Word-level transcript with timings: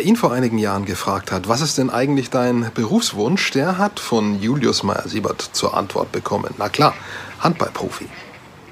Wer 0.00 0.06
ihn 0.06 0.16
vor 0.16 0.32
einigen 0.32 0.56
Jahren 0.56 0.86
gefragt 0.86 1.30
hat, 1.30 1.46
was 1.46 1.60
ist 1.60 1.76
denn 1.76 1.90
eigentlich 1.90 2.30
dein 2.30 2.70
Berufswunsch, 2.72 3.50
der 3.50 3.76
hat 3.76 4.00
von 4.00 4.40
Julius 4.40 4.82
Meyer-Siebert 4.82 5.42
zur 5.52 5.76
Antwort 5.76 6.10
bekommen. 6.10 6.54
Na 6.56 6.70
klar, 6.70 6.94
Handballprofi. 7.40 8.06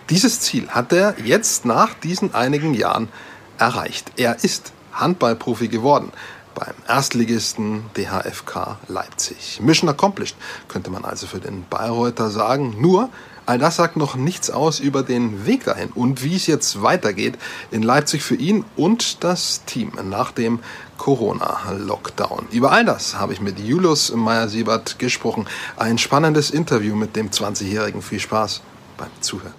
Dieses 0.09 0.41
Ziel 0.41 0.69
hat 0.71 0.91
er 0.91 1.17
jetzt 1.23 1.67
nach 1.67 1.93
diesen 1.93 2.35
einigen 2.35 2.73
Jahren 2.73 3.11
erreicht. 3.59 4.11
Er 4.17 4.43
ist 4.43 4.73
Handballprofi 4.95 5.69
geworden 5.69 6.13
beim 6.55 6.73
Erstligisten 6.89 7.85
DHFK 7.95 8.79
Leipzig. 8.89 9.61
Mission 9.63 9.91
accomplished, 9.91 10.37
könnte 10.67 10.91
man 10.91 11.05
also 11.05 11.27
für 11.27 11.41
den 11.41 11.67
Bayreuther 11.69 12.31
sagen. 12.31 12.77
Nur, 12.81 13.11
all 13.45 13.59
das 13.59 13.77
sagt 13.77 13.97
noch 13.99 14.15
nichts 14.15 14.49
aus 14.51 14.81
über 14.81 15.03
den 15.03 15.45
Weg 15.45 15.65
dahin 15.65 15.91
und 15.91 16.25
wie 16.25 16.37
es 16.37 16.47
jetzt 16.47 16.83
weitergeht 16.83 17.39
in 17.71 17.83
Leipzig 17.83 18.23
für 18.23 18.35
ihn 18.35 18.65
und 18.77 19.23
das 19.23 19.65
Team 19.67 19.93
nach 20.03 20.33
dem 20.33 20.61
Corona-Lockdown. 20.99 22.49
Über 22.51 22.73
all 22.73 22.85
das 22.85 23.19
habe 23.19 23.33
ich 23.33 23.41
mit 23.41 23.59
Julius 23.59 24.13
Meyer-Siebert 24.15 24.99
gesprochen. 24.99 25.47
Ein 25.77 25.97
spannendes 25.97 26.51
Interview 26.51 26.95
mit 26.95 27.17
dem 27.17 27.31
20-Jährigen. 27.31 28.03
Viel 28.03 28.21
Spaß 28.21 28.61
beim 28.99 29.09
Zuhören. 29.21 29.55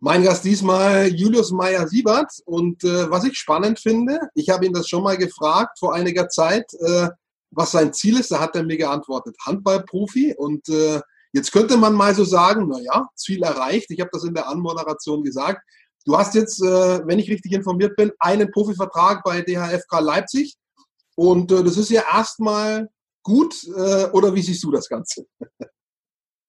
Mein 0.00 0.22
Gast 0.22 0.44
diesmal 0.44 1.08
Julius 1.08 1.50
Meyer-Siebert. 1.50 2.32
Und 2.46 2.84
äh, 2.84 3.10
was 3.10 3.24
ich 3.24 3.36
spannend 3.36 3.80
finde, 3.80 4.18
ich 4.34 4.48
habe 4.48 4.64
ihn 4.64 4.72
das 4.72 4.88
schon 4.88 5.02
mal 5.02 5.18
gefragt 5.18 5.78
vor 5.78 5.94
einiger 5.94 6.28
Zeit, 6.28 6.72
äh, 6.80 7.08
was 7.50 7.72
sein 7.72 7.92
Ziel 7.92 8.18
ist. 8.18 8.30
Da 8.30 8.40
hat 8.40 8.56
er 8.56 8.62
mir 8.62 8.76
geantwortet, 8.76 9.36
Handballprofi. 9.44 10.34
Und 10.36 10.68
äh, 10.68 11.00
jetzt 11.32 11.52
könnte 11.52 11.76
man 11.76 11.94
mal 11.94 12.14
so 12.14 12.24
sagen, 12.24 12.68
naja, 12.68 13.08
Ziel 13.14 13.42
erreicht. 13.42 13.90
Ich 13.90 14.00
habe 14.00 14.10
das 14.12 14.24
in 14.24 14.34
der 14.34 14.48
Anmoderation 14.48 15.22
gesagt. 15.22 15.62
Du 16.04 16.18
hast 16.18 16.34
jetzt, 16.34 16.62
äh, 16.62 17.06
wenn 17.06 17.18
ich 17.18 17.30
richtig 17.30 17.52
informiert 17.52 17.96
bin, 17.96 18.12
einen 18.18 18.50
Profivertrag 18.50 19.24
bei 19.24 19.40
DHFK 19.40 20.00
Leipzig. 20.00 20.56
Und 21.14 21.52
äh, 21.52 21.62
das 21.62 21.76
ist 21.76 21.90
ja 21.90 22.02
erstmal 22.12 22.88
gut. 23.22 23.54
Äh, 23.64 24.06
oder 24.12 24.34
wie 24.34 24.42
siehst 24.42 24.62
du 24.64 24.70
das 24.70 24.88
Ganze? 24.88 25.26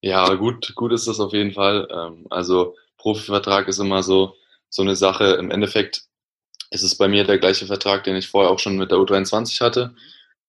Ja, 0.02 0.34
gut, 0.34 0.72
gut 0.76 0.92
ist 0.92 1.08
das 1.08 1.18
auf 1.18 1.32
jeden 1.32 1.52
Fall. 1.52 1.88
Ähm, 1.90 2.26
also 2.30 2.76
Profivertrag 2.96 3.66
ist 3.66 3.80
immer 3.80 4.04
so, 4.04 4.34
so 4.68 4.82
eine 4.82 4.94
Sache. 4.94 5.32
Im 5.32 5.50
Endeffekt 5.50 6.04
ist 6.70 6.82
es 6.82 6.96
bei 6.96 7.08
mir 7.08 7.24
der 7.24 7.38
gleiche 7.38 7.66
Vertrag, 7.66 8.04
den 8.04 8.14
ich 8.14 8.28
vorher 8.28 8.52
auch 8.52 8.60
schon 8.60 8.76
mit 8.76 8.92
der 8.92 8.98
U23 8.98 9.60
hatte, 9.60 9.96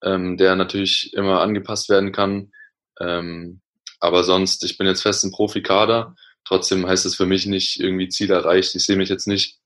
ähm, 0.04 0.38
der 0.38 0.56
natürlich 0.56 1.12
immer 1.14 1.42
angepasst 1.42 1.90
werden 1.90 2.12
kann. 2.12 2.52
Ähm, 3.00 3.62
aber 4.00 4.24
sonst, 4.24 4.64
ich 4.64 4.78
bin 4.78 4.86
jetzt 4.86 5.02
fest 5.02 5.24
im 5.24 5.32
Profikader. 5.32 6.16
Trotzdem 6.46 6.88
heißt 6.88 7.06
es 7.06 7.16
für 7.16 7.26
mich 7.26 7.46
nicht 7.46 7.80
irgendwie 7.80 8.10
Ziel 8.10 8.32
erreicht. 8.32 8.76
Ich 8.76 8.86
sehe 8.86 8.98
mich 8.98 9.10
jetzt 9.10 9.28
nicht 9.28 9.57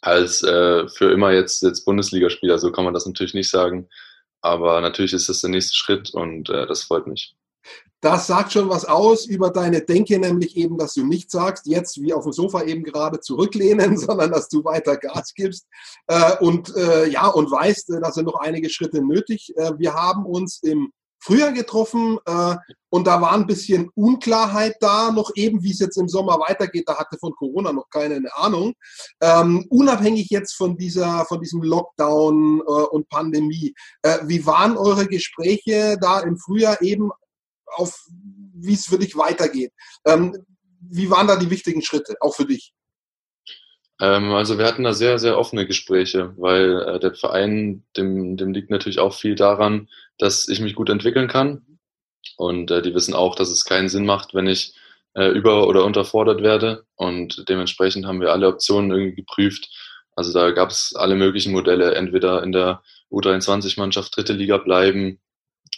als 0.00 0.42
äh, 0.42 0.88
für 0.88 1.12
immer 1.12 1.32
jetzt, 1.32 1.62
jetzt 1.62 1.84
Bundesligaspieler. 1.84 2.58
So 2.58 2.72
kann 2.72 2.84
man 2.84 2.94
das 2.94 3.06
natürlich 3.06 3.34
nicht 3.34 3.50
sagen. 3.50 3.88
Aber 4.40 4.80
natürlich 4.80 5.12
ist 5.12 5.28
das 5.28 5.40
der 5.40 5.50
nächste 5.50 5.74
Schritt 5.74 6.12
und 6.12 6.50
äh, 6.50 6.66
das 6.66 6.82
freut 6.82 7.06
mich. 7.06 7.36
Das 8.00 8.26
sagt 8.26 8.52
schon 8.52 8.68
was 8.68 8.84
aus 8.84 9.26
über 9.26 9.50
deine 9.50 9.80
Denke, 9.80 10.18
nämlich 10.18 10.56
eben, 10.56 10.76
dass 10.76 10.94
du 10.94 11.06
nicht 11.06 11.30
sagst, 11.30 11.66
jetzt 11.66 12.02
wie 12.02 12.12
auf 12.12 12.24
dem 12.24 12.32
Sofa 12.32 12.64
eben 12.64 12.82
gerade 12.82 13.20
zurücklehnen, 13.20 13.96
sondern 13.96 14.32
dass 14.32 14.48
du 14.48 14.64
weiter 14.64 14.96
Gas 14.96 15.32
gibst 15.34 15.68
äh, 16.08 16.36
und 16.38 16.74
äh, 16.74 17.08
ja 17.08 17.28
und 17.28 17.48
weißt, 17.48 17.90
äh, 17.90 18.00
da 18.00 18.10
sind 18.10 18.24
noch 18.24 18.40
einige 18.40 18.68
Schritte 18.70 19.00
nötig. 19.06 19.56
Äh, 19.56 19.78
wir 19.78 19.94
haben 19.94 20.26
uns 20.26 20.60
im 20.64 20.92
Frühjahr 21.22 21.52
getroffen 21.52 22.18
äh, 22.26 22.56
und 22.90 23.06
da 23.06 23.20
war 23.20 23.32
ein 23.32 23.46
bisschen 23.46 23.90
Unklarheit 23.94 24.76
da, 24.80 25.12
noch 25.12 25.30
eben 25.36 25.62
wie 25.62 25.70
es 25.70 25.78
jetzt 25.78 25.96
im 25.96 26.08
Sommer 26.08 26.40
weitergeht. 26.40 26.84
Da 26.88 26.98
hatte 26.98 27.16
von 27.18 27.32
Corona 27.32 27.72
noch 27.72 27.88
keine 27.90 28.20
Ahnung. 28.34 28.74
Ähm, 29.20 29.64
unabhängig 29.70 30.28
jetzt 30.30 30.54
von 30.54 30.76
dieser, 30.76 31.24
von 31.26 31.40
diesem 31.40 31.62
Lockdown 31.62 32.60
äh, 32.60 32.64
und 32.64 33.08
Pandemie, 33.08 33.72
äh, 34.02 34.18
wie 34.24 34.44
waren 34.46 34.76
eure 34.76 35.06
Gespräche 35.06 35.96
da 36.00 36.20
im 36.20 36.36
Frühjahr 36.36 36.82
eben 36.82 37.10
auf 37.66 37.98
wie 38.54 38.74
es 38.74 38.86
für 38.86 38.98
dich 38.98 39.16
weitergeht. 39.16 39.72
Ähm, 40.04 40.36
wie 40.80 41.10
waren 41.10 41.26
da 41.26 41.36
die 41.36 41.50
wichtigen 41.50 41.82
Schritte, 41.82 42.16
auch 42.20 42.34
für 42.34 42.46
dich? 42.46 42.72
Ähm, 44.02 44.32
also 44.32 44.58
wir 44.58 44.66
hatten 44.66 44.82
da 44.82 44.94
sehr, 44.94 45.20
sehr 45.20 45.38
offene 45.38 45.64
Gespräche, 45.64 46.34
weil 46.36 46.82
äh, 46.82 46.98
der 46.98 47.14
Verein, 47.14 47.84
dem, 47.96 48.36
dem 48.36 48.52
liegt 48.52 48.68
natürlich 48.68 48.98
auch 48.98 49.14
viel 49.14 49.36
daran, 49.36 49.88
dass 50.18 50.48
ich 50.48 50.60
mich 50.60 50.74
gut 50.74 50.90
entwickeln 50.90 51.28
kann. 51.28 51.78
Und 52.36 52.72
äh, 52.72 52.82
die 52.82 52.94
wissen 52.94 53.14
auch, 53.14 53.36
dass 53.36 53.48
es 53.50 53.64
keinen 53.64 53.88
Sinn 53.88 54.04
macht, 54.04 54.34
wenn 54.34 54.48
ich 54.48 54.74
äh, 55.14 55.28
über- 55.28 55.68
oder 55.68 55.84
unterfordert 55.84 56.42
werde. 56.42 56.84
Und 56.96 57.48
dementsprechend 57.48 58.04
haben 58.04 58.20
wir 58.20 58.32
alle 58.32 58.48
Optionen 58.48 58.90
irgendwie 58.90 59.14
geprüft. 59.14 59.70
Also 60.16 60.32
da 60.32 60.50
gab 60.50 60.70
es 60.70 60.94
alle 60.96 61.14
möglichen 61.14 61.52
Modelle, 61.52 61.94
entweder 61.94 62.42
in 62.42 62.50
der 62.50 62.82
U23-Mannschaft 63.12 64.16
dritte 64.16 64.32
Liga 64.32 64.58
bleiben, 64.58 65.20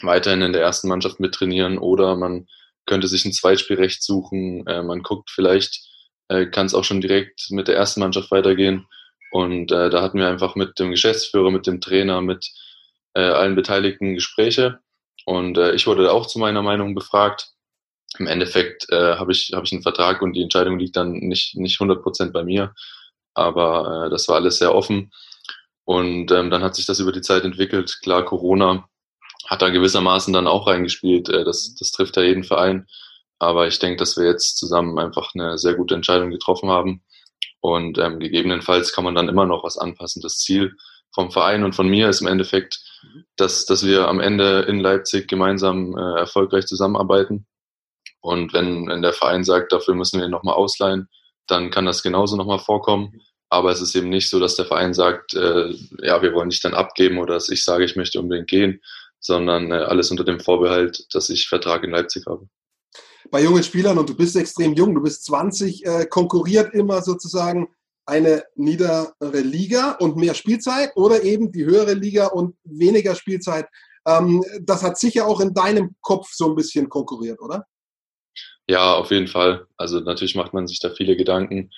weiterhin 0.01 0.41
in 0.41 0.55
der 0.55 0.63
ersten 0.63 0.89
Mannschaft 0.89 1.21
mittrainieren 1.21 1.77
oder 1.77 2.17
man 2.17 2.47
könnte 2.87 3.07
sich 3.07 3.27
ein 3.27 3.33
Zweitspielrecht 3.33 4.03
suchen. 4.03 4.67
Äh, 4.67 4.83
man 4.83 5.03
guckt 5.03 5.31
vielleicht, 5.31 5.94
äh, 6.29 6.47
kann 6.47 6.67
es 6.67 6.75
auch 6.75 6.85
schon 6.85 7.01
direkt 7.01 7.51
mit 7.51 7.69
der 7.69 7.77
ersten 7.77 8.01
Mannschaft 8.01 8.31
weitergehen. 8.31 8.87
Und 9.31 9.73
äh, 9.73 9.91
da 9.91 10.03
hatten 10.03 10.19
wir 10.19 10.29
einfach 10.29 10.55
mit 10.55 10.79
dem 10.79 10.91
Geschäftsführer, 10.91 11.51
mit 11.51 11.67
dem 11.67 11.81
Trainer, 11.81 12.21
mit 12.21 12.53
äh, 13.15 13.21
allen 13.21 13.57
Beteiligten 13.57 14.15
Gespräche. 14.15 14.79
Und 15.25 15.59
äh, 15.59 15.73
ich 15.73 15.87
wurde 15.87 16.13
auch 16.13 16.27
zu 16.27 16.39
meiner 16.39 16.63
Meinung 16.63 16.95
befragt. 16.95 17.51
Im 18.19 18.27
Endeffekt 18.27 18.87
äh, 18.93 19.17
habe 19.17 19.33
ich, 19.33 19.53
hab 19.53 19.65
ich 19.65 19.73
einen 19.73 19.83
Vertrag 19.83 20.23
und 20.23 20.35
die 20.35 20.43
Entscheidung 20.43 20.79
liegt 20.79 20.97
dann 20.97 21.13
nicht, 21.13 21.57
nicht 21.57 21.81
100 21.81 22.03
Prozent 22.03 22.33
bei 22.33 22.45
mir. 22.45 22.75
Aber 23.35 24.07
äh, 24.07 24.11
das 24.11 24.29
war 24.29 24.37
alles 24.37 24.59
sehr 24.59 24.75
offen. 24.75 25.11
Und 25.85 26.31
ähm, 26.31 26.51
dann 26.51 26.63
hat 26.63 26.77
sich 26.77 26.87
das 26.87 27.01
über 27.01 27.13
die 27.13 27.21
Zeit 27.21 27.45
entwickelt. 27.45 27.99
Klar, 28.03 28.25
Corona 28.25 28.89
hat 29.47 29.63
da 29.63 29.69
gewissermaßen 29.69 30.33
dann 30.33 30.47
auch 30.47 30.67
reingespielt. 30.67 31.29
Äh, 31.29 31.45
das, 31.45 31.75
das 31.75 31.91
trifft 31.91 32.17
ja 32.17 32.23
jeden 32.23 32.45
Verein. 32.45 32.87
Aber 33.39 33.67
ich 33.67 33.79
denke, 33.79 33.97
dass 33.97 34.17
wir 34.17 34.27
jetzt 34.27 34.59
zusammen 34.59 34.99
einfach 34.99 35.33
eine 35.35 35.59
sehr 35.59 35.75
gute 35.75 35.95
Entscheidung 35.95 36.31
getroffen 36.31 36.71
haben. 36.71 37.03
Und 37.61 37.99
ähm, 37.99 38.21
gegebenenfalls 38.21 38.93
kann 38.93 39.05
man 39.05 39.15
dann 39.15 39.29
immer 39.29 39.47
noch 39.47 39.65
was 39.65 39.79
anpassen. 39.79 40.23
Das 40.23 40.39
Ziel 40.39 40.77
vom 41.13 41.31
Verein 41.31 41.65
und 41.65 41.75
von 41.75 41.89
mir 41.89 42.09
ist 42.09 42.21
im 42.21 42.27
Endeffekt, 42.27 42.81
dass, 43.37 43.67
dass 43.67 43.87
wir 43.87 44.09
am 44.09 44.21
Ende 44.21 44.61
in 44.63 44.81
Leipzig 44.81 45.29
gemeinsam 45.29 45.97
äh, 45.97 46.19
erfolgreich 46.21 46.67
zusammenarbeiten. 46.67 47.47
Und 48.21 48.53
wenn, 48.53 48.89
wenn 48.89 49.03
der 49.03 49.13
Verein 49.13 49.45
sagt, 49.45 49.73
dafür 49.73 49.95
müssen 49.95 50.19
wir 50.19 50.27
ihn 50.27 50.31
nochmal 50.31 50.55
ausleihen, 50.55 51.09
dann 51.47 51.71
kann 51.71 51.85
das 51.85 52.03
genauso 52.03 52.37
nochmal 52.37 52.59
vorkommen. 52.59 53.21
Aber 53.51 53.71
es 53.71 53.81
ist 53.81 53.95
eben 53.95 54.09
nicht 54.09 54.31
so, 54.31 54.41
dass 54.41 54.57
der 54.57 54.65
Verein 54.65 54.95
sagt, 54.95 55.35
äh, 55.35 55.71
ja, 56.03 56.23
wir 56.23 56.33
wollen 56.33 56.49
dich 56.49 56.61
dann 56.61 56.75
abgeben 56.75 57.19
oder 57.19 57.35
dass 57.35 57.51
ich 57.51 57.65
sage, 57.65 57.85
ich 57.85 57.97
möchte 57.97 58.19
unbedingt 58.19 58.49
gehen, 58.49 58.81
sondern 59.21 59.71
äh, 59.71 59.77
alles 59.77 60.11
unter 60.11 60.25
dem 60.25 60.41
Vorbehalt, 60.41 61.07
dass 61.15 61.31
ich 61.31 61.49
Vertrag 61.49 61.85
in 61.85 61.91
Leipzig 61.91 62.25
habe. 62.27 62.49
Bei 63.31 63.43
jungen 63.43 63.63
Spielern, 63.63 63.99
und 63.99 64.09
du 64.09 64.17
bist 64.17 64.37
extrem 64.37 64.75
jung, 64.75 64.95
du 64.95 65.03
bist 65.03 65.25
20, 65.25 65.87
äh, 65.87 66.07
konkurriert 66.07 66.75
immer 66.75 67.03
sozusagen 67.03 67.69
eine 68.07 68.45
niedere 68.55 69.15
Liga 69.21 69.93
und 69.93 70.17
mehr 70.17 70.35
Spielzeit 70.35 70.91
oder 70.95 71.23
eben 71.23 71.53
die 71.53 71.65
höhere 71.65 71.95
Liga 71.95 72.27
und 72.27 72.55
weniger 72.65 73.15
Spielzeit. 73.15 73.67
Ähm, 74.07 74.45
das 74.61 74.83
hat 74.83 74.99
sicher 74.99 75.27
auch 75.27 75.41
in 75.41 75.55
deinem 75.55 75.95
Kopf 76.03 76.29
so 76.33 76.51
ein 76.51 76.55
bisschen 76.55 76.89
konkurriert, 76.89 77.41
oder? 77.41 77.67
Ja, 78.69 78.95
auf 78.95 79.11
jeden 79.11 79.29
Fall. 79.29 79.67
Also 79.77 80.01
natürlich 80.01 80.35
macht 80.35 80.53
man 80.53 80.67
sich 80.67 80.81
da 80.81 80.91
viele 80.91 81.17
Gedanken. 81.17 81.71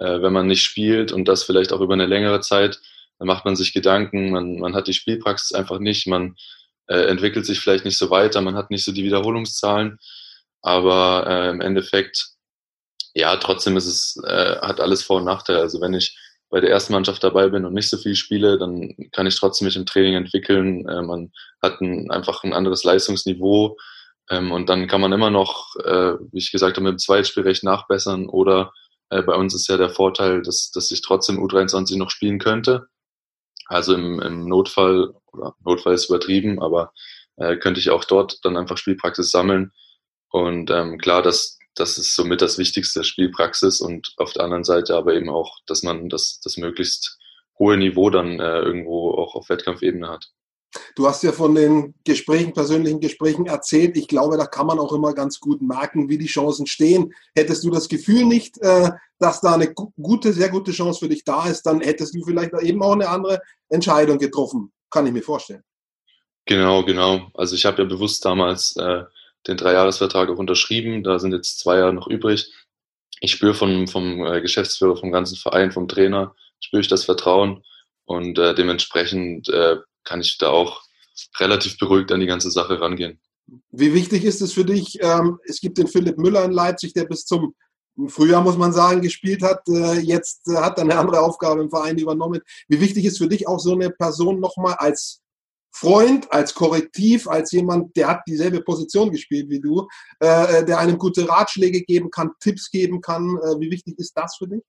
Äh, 0.00 0.22
wenn 0.22 0.32
man 0.32 0.46
nicht 0.46 0.62
spielt 0.62 1.12
und 1.12 1.28
das 1.28 1.42
vielleicht 1.42 1.72
auch 1.72 1.80
über 1.80 1.94
eine 1.94 2.06
längere 2.06 2.40
Zeit, 2.40 2.80
dann 3.18 3.28
macht 3.28 3.44
man 3.44 3.54
sich 3.54 3.74
Gedanken, 3.74 4.30
man, 4.30 4.58
man 4.58 4.74
hat 4.74 4.88
die 4.88 4.94
Spielpraxis 4.94 5.52
einfach 5.52 5.78
nicht, 5.78 6.06
man 6.06 6.36
äh, 6.86 7.02
entwickelt 7.02 7.44
sich 7.44 7.60
vielleicht 7.60 7.84
nicht 7.84 7.98
so 7.98 8.08
weiter, 8.08 8.40
man 8.40 8.54
hat 8.54 8.70
nicht 8.70 8.82
so 8.82 8.92
die 8.92 9.04
Wiederholungszahlen, 9.04 9.98
aber 10.62 11.26
äh, 11.26 11.50
im 11.50 11.60
Endeffekt, 11.60 12.30
ja, 13.14 13.36
trotzdem 13.36 13.76
ist 13.76 13.86
es, 13.86 14.22
äh, 14.24 14.56
hat 14.60 14.80
alles 14.80 15.02
Vor- 15.02 15.18
und 15.18 15.24
Nachteile. 15.24 15.60
Also 15.60 15.80
wenn 15.80 15.94
ich 15.94 16.18
bei 16.50 16.60
der 16.60 16.70
ersten 16.70 16.92
Mannschaft 16.92 17.22
dabei 17.22 17.48
bin 17.48 17.64
und 17.64 17.74
nicht 17.74 17.88
so 17.88 17.96
viel 17.96 18.16
spiele, 18.16 18.58
dann 18.58 18.94
kann 19.12 19.26
ich 19.26 19.38
trotzdem 19.38 19.66
mich 19.66 19.76
im 19.76 19.86
Training 19.86 20.14
entwickeln. 20.14 20.86
Äh, 20.88 21.02
man 21.02 21.32
hat 21.62 21.80
ein, 21.80 22.10
einfach 22.10 22.42
ein 22.44 22.52
anderes 22.52 22.84
Leistungsniveau 22.84 23.76
ähm, 24.30 24.52
und 24.52 24.68
dann 24.68 24.86
kann 24.86 25.00
man 25.00 25.12
immer 25.12 25.30
noch, 25.30 25.76
äh, 25.84 26.14
wie 26.32 26.38
ich 26.38 26.52
gesagt 26.52 26.76
habe, 26.76 26.84
mit 26.84 26.92
dem 26.92 26.98
Zweitspielrecht 26.98 27.64
nachbessern 27.64 28.28
oder 28.28 28.72
äh, 29.10 29.22
bei 29.22 29.34
uns 29.34 29.54
ist 29.54 29.68
ja 29.68 29.76
der 29.76 29.90
Vorteil, 29.90 30.42
dass, 30.42 30.70
dass 30.70 30.90
ich 30.90 31.02
trotzdem 31.02 31.38
U23 31.42 31.96
noch 31.98 32.10
spielen 32.10 32.38
könnte. 32.38 32.86
Also 33.66 33.94
im, 33.94 34.20
im 34.20 34.46
Notfall 34.46 35.14
oder 35.32 35.54
Notfall 35.64 35.94
ist 35.94 36.08
übertrieben, 36.08 36.60
aber 36.60 36.92
äh, 37.36 37.56
könnte 37.56 37.80
ich 37.80 37.90
auch 37.90 38.04
dort 38.04 38.38
dann 38.44 38.56
einfach 38.56 38.76
Spielpraxis 38.76 39.30
sammeln. 39.30 39.72
Und 40.30 40.70
ähm, 40.70 40.98
klar, 40.98 41.22
das, 41.22 41.58
das 41.74 41.98
ist 41.98 42.14
somit 42.14 42.40
das 42.40 42.58
Wichtigste, 42.58 43.04
Spielpraxis 43.04 43.80
und 43.80 44.14
auf 44.16 44.32
der 44.32 44.44
anderen 44.44 44.64
Seite 44.64 44.96
aber 44.96 45.14
eben 45.14 45.28
auch, 45.28 45.58
dass 45.66 45.82
man 45.82 46.08
das, 46.08 46.40
das 46.42 46.56
möglichst 46.56 47.18
hohe 47.58 47.76
Niveau 47.76 48.10
dann 48.10 48.40
äh, 48.40 48.60
irgendwo 48.60 49.12
auch 49.12 49.34
auf 49.34 49.48
Wettkampfebene 49.48 50.08
hat. 50.08 50.30
Du 50.94 51.08
hast 51.08 51.22
ja 51.24 51.32
von 51.32 51.54
den 51.54 51.94
Gesprächen, 52.04 52.52
persönlichen 52.52 53.00
Gesprächen 53.00 53.46
erzählt. 53.46 53.96
Ich 53.96 54.06
glaube, 54.06 54.36
da 54.36 54.46
kann 54.46 54.66
man 54.66 54.78
auch 54.78 54.92
immer 54.92 55.14
ganz 55.14 55.40
gut 55.40 55.60
merken, 55.60 56.08
wie 56.08 56.18
die 56.18 56.26
Chancen 56.26 56.66
stehen. 56.66 57.12
Hättest 57.34 57.64
du 57.64 57.70
das 57.70 57.88
Gefühl 57.88 58.24
nicht, 58.24 58.56
äh, 58.58 58.90
dass 59.18 59.40
da 59.40 59.54
eine 59.54 59.74
gute, 59.74 60.32
sehr 60.32 60.48
gute 60.48 60.70
Chance 60.70 61.00
für 61.00 61.08
dich 61.08 61.24
da 61.24 61.46
ist, 61.46 61.62
dann 61.62 61.80
hättest 61.80 62.14
du 62.14 62.24
vielleicht 62.24 62.52
eben 62.62 62.82
auch 62.82 62.92
eine 62.92 63.08
andere 63.08 63.40
Entscheidung 63.68 64.18
getroffen. 64.18 64.72
Kann 64.90 65.06
ich 65.06 65.12
mir 65.12 65.22
vorstellen. 65.22 65.64
Genau, 66.46 66.84
genau. 66.84 67.30
Also 67.34 67.56
ich 67.56 67.66
habe 67.66 67.82
ja 67.82 67.88
bewusst 67.88 68.24
damals 68.24 68.76
äh, 68.76 69.02
den 69.46 69.56
Dreijahresvertrag 69.56 70.28
auch 70.28 70.38
unterschrieben. 70.38 71.02
Da 71.02 71.18
sind 71.18 71.32
jetzt 71.32 71.58
zwei 71.60 71.78
Jahre 71.78 71.92
noch 71.92 72.06
übrig. 72.06 72.52
Ich 73.20 73.32
spüre 73.32 73.54
vom, 73.54 73.86
vom 73.88 74.24
äh, 74.26 74.40
Geschäftsführer, 74.40 74.96
vom 74.96 75.12
ganzen 75.12 75.36
Verein, 75.36 75.72
vom 75.72 75.88
Trainer, 75.88 76.34
spüre 76.60 76.80
ich 76.80 76.88
das 76.88 77.04
Vertrauen 77.04 77.62
und 78.04 78.38
äh, 78.38 78.54
dementsprechend 78.54 79.48
äh, 79.48 79.76
kann 80.04 80.20
ich 80.20 80.38
da 80.38 80.48
auch 80.48 80.82
relativ 81.38 81.78
beruhigt 81.78 82.12
an 82.12 82.20
die 82.20 82.26
ganze 82.26 82.50
Sache 82.50 82.80
rangehen. 82.80 83.20
Wie 83.70 83.92
wichtig 83.94 84.24
ist 84.24 84.40
es 84.40 84.52
für 84.52 84.64
dich? 84.64 84.98
Ähm, 85.02 85.38
es 85.44 85.60
gibt 85.60 85.78
den 85.78 85.88
Philipp 85.88 86.18
Müller 86.18 86.44
in 86.44 86.52
Leipzig, 86.52 86.94
der 86.94 87.04
bis 87.04 87.24
zum 87.26 87.54
Frühjahr, 88.08 88.42
muss 88.42 88.56
man 88.56 88.72
sagen, 88.72 89.02
gespielt 89.02 89.42
hat. 89.42 89.68
Äh, 89.68 89.98
jetzt 90.00 90.48
äh, 90.48 90.56
hat 90.56 90.78
er 90.78 90.84
eine 90.84 90.98
andere 90.98 91.20
Aufgabe 91.20 91.60
im 91.60 91.70
Verein 91.70 91.98
übernommen. 91.98 92.40
Wie 92.68 92.80
wichtig 92.80 93.04
ist 93.04 93.18
für 93.18 93.28
dich 93.28 93.48
auch 93.48 93.58
so 93.58 93.72
eine 93.72 93.90
Person 93.90 94.40
nochmal 94.40 94.74
als 94.74 95.20
Freund, 95.72 96.32
als 96.32 96.54
Korrektiv, 96.54 97.28
als 97.28 97.52
jemand, 97.52 97.96
der 97.96 98.08
hat 98.08 98.22
dieselbe 98.26 98.60
Position 98.62 99.10
gespielt 99.10 99.48
wie 99.48 99.60
du, 99.60 99.88
äh, 100.18 100.64
der 100.64 100.78
einem 100.78 100.98
gute 100.98 101.28
Ratschläge 101.28 101.82
geben 101.82 102.10
kann, 102.10 102.32
Tipps 102.40 102.70
geben 102.70 103.00
kann. 103.00 103.36
wie 103.58 103.70
wichtig 103.70 103.98
ist 103.98 104.12
das 104.16 104.36
für 104.36 104.48
dich? 104.48 104.62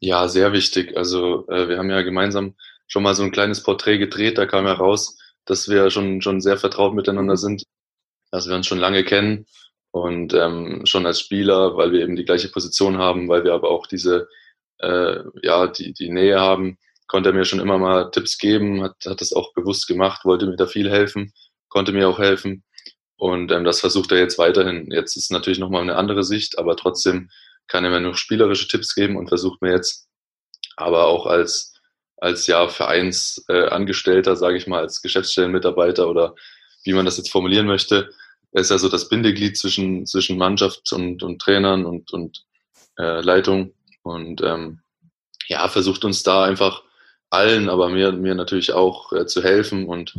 Ja, 0.00 0.28
sehr 0.28 0.52
wichtig. 0.52 0.96
Also 0.96 1.44
wir 1.48 1.76
haben 1.78 1.90
ja 1.90 2.02
gemeinsam 2.02 2.54
schon 2.86 3.02
mal 3.02 3.14
so 3.14 3.22
ein 3.22 3.32
kleines 3.32 3.62
Porträt 3.62 3.98
gedreht. 3.98 4.38
Da 4.38 4.46
kam 4.46 4.64
ja 4.66 4.72
raus, 4.72 5.18
dass 5.44 5.68
wir 5.68 5.90
schon, 5.90 6.20
schon 6.20 6.40
sehr 6.40 6.58
vertraut 6.58 6.94
miteinander 6.94 7.34
mhm. 7.34 7.38
sind, 7.38 7.62
dass 8.30 8.48
wir 8.48 8.56
uns 8.56 8.66
schon 8.66 8.78
lange 8.78 9.04
kennen 9.04 9.46
und 9.90 10.34
ähm, 10.34 10.82
schon 10.84 11.06
als 11.06 11.20
Spieler, 11.20 11.76
weil 11.76 11.92
wir 11.92 12.02
eben 12.02 12.16
die 12.16 12.24
gleiche 12.24 12.48
Position 12.48 12.98
haben, 12.98 13.28
weil 13.28 13.44
wir 13.44 13.54
aber 13.54 13.70
auch 13.70 13.86
diese, 13.86 14.28
äh, 14.78 15.20
ja, 15.42 15.66
die, 15.66 15.92
die 15.92 16.10
Nähe 16.10 16.38
haben, 16.38 16.78
konnte 17.08 17.30
er 17.30 17.34
mir 17.34 17.44
schon 17.44 17.60
immer 17.60 17.78
mal 17.78 18.10
Tipps 18.10 18.38
geben, 18.38 18.82
hat, 18.82 18.96
hat 19.06 19.20
das 19.20 19.32
auch 19.32 19.52
bewusst 19.54 19.88
gemacht, 19.88 20.24
wollte 20.24 20.46
mir 20.46 20.56
da 20.56 20.66
viel 20.66 20.90
helfen, 20.90 21.32
konnte 21.68 21.92
mir 21.92 22.08
auch 22.08 22.18
helfen. 22.18 22.64
Und 23.16 23.50
ähm, 23.50 23.64
das 23.64 23.80
versucht 23.80 24.12
er 24.12 24.18
jetzt 24.18 24.38
weiterhin. 24.38 24.90
Jetzt 24.92 25.16
ist 25.16 25.32
natürlich 25.32 25.58
nochmal 25.58 25.82
eine 25.82 25.96
andere 25.96 26.22
Sicht, 26.22 26.58
aber 26.58 26.76
trotzdem 26.76 27.30
kann 27.66 27.84
er 27.84 27.90
mir 27.90 28.00
noch 28.00 28.16
spielerische 28.16 28.68
Tipps 28.68 28.94
geben 28.94 29.16
und 29.16 29.28
versucht 29.28 29.60
mir 29.60 29.72
jetzt 29.72 30.06
aber 30.76 31.06
auch 31.06 31.26
als 31.26 31.74
als 32.20 32.46
ja 32.46 32.68
Vereinsangestellter, 32.68 34.32
äh, 34.32 34.36
sage 34.36 34.56
ich 34.56 34.66
mal, 34.66 34.80
als 34.80 35.02
Geschäftsstellenmitarbeiter 35.02 36.08
oder 36.08 36.34
wie 36.84 36.92
man 36.92 37.04
das 37.04 37.16
jetzt 37.16 37.30
formulieren 37.30 37.66
möchte, 37.66 38.10
ist 38.52 38.70
ja 38.70 38.78
so 38.78 38.88
das 38.88 39.08
Bindeglied 39.08 39.56
zwischen, 39.56 40.06
zwischen 40.06 40.38
Mannschaft 40.38 40.92
und, 40.92 41.22
und 41.22 41.40
Trainern 41.40 41.84
und, 41.84 42.12
und 42.12 42.44
äh, 42.98 43.20
Leitung 43.20 43.74
und 44.02 44.40
ähm, 44.42 44.80
ja, 45.48 45.68
versucht 45.68 46.04
uns 46.04 46.22
da 46.22 46.44
einfach 46.44 46.82
allen, 47.30 47.68
aber 47.68 47.88
mir, 47.88 48.12
mir 48.12 48.34
natürlich 48.34 48.72
auch 48.72 49.12
äh, 49.12 49.26
zu 49.26 49.42
helfen 49.42 49.86
und 49.86 50.14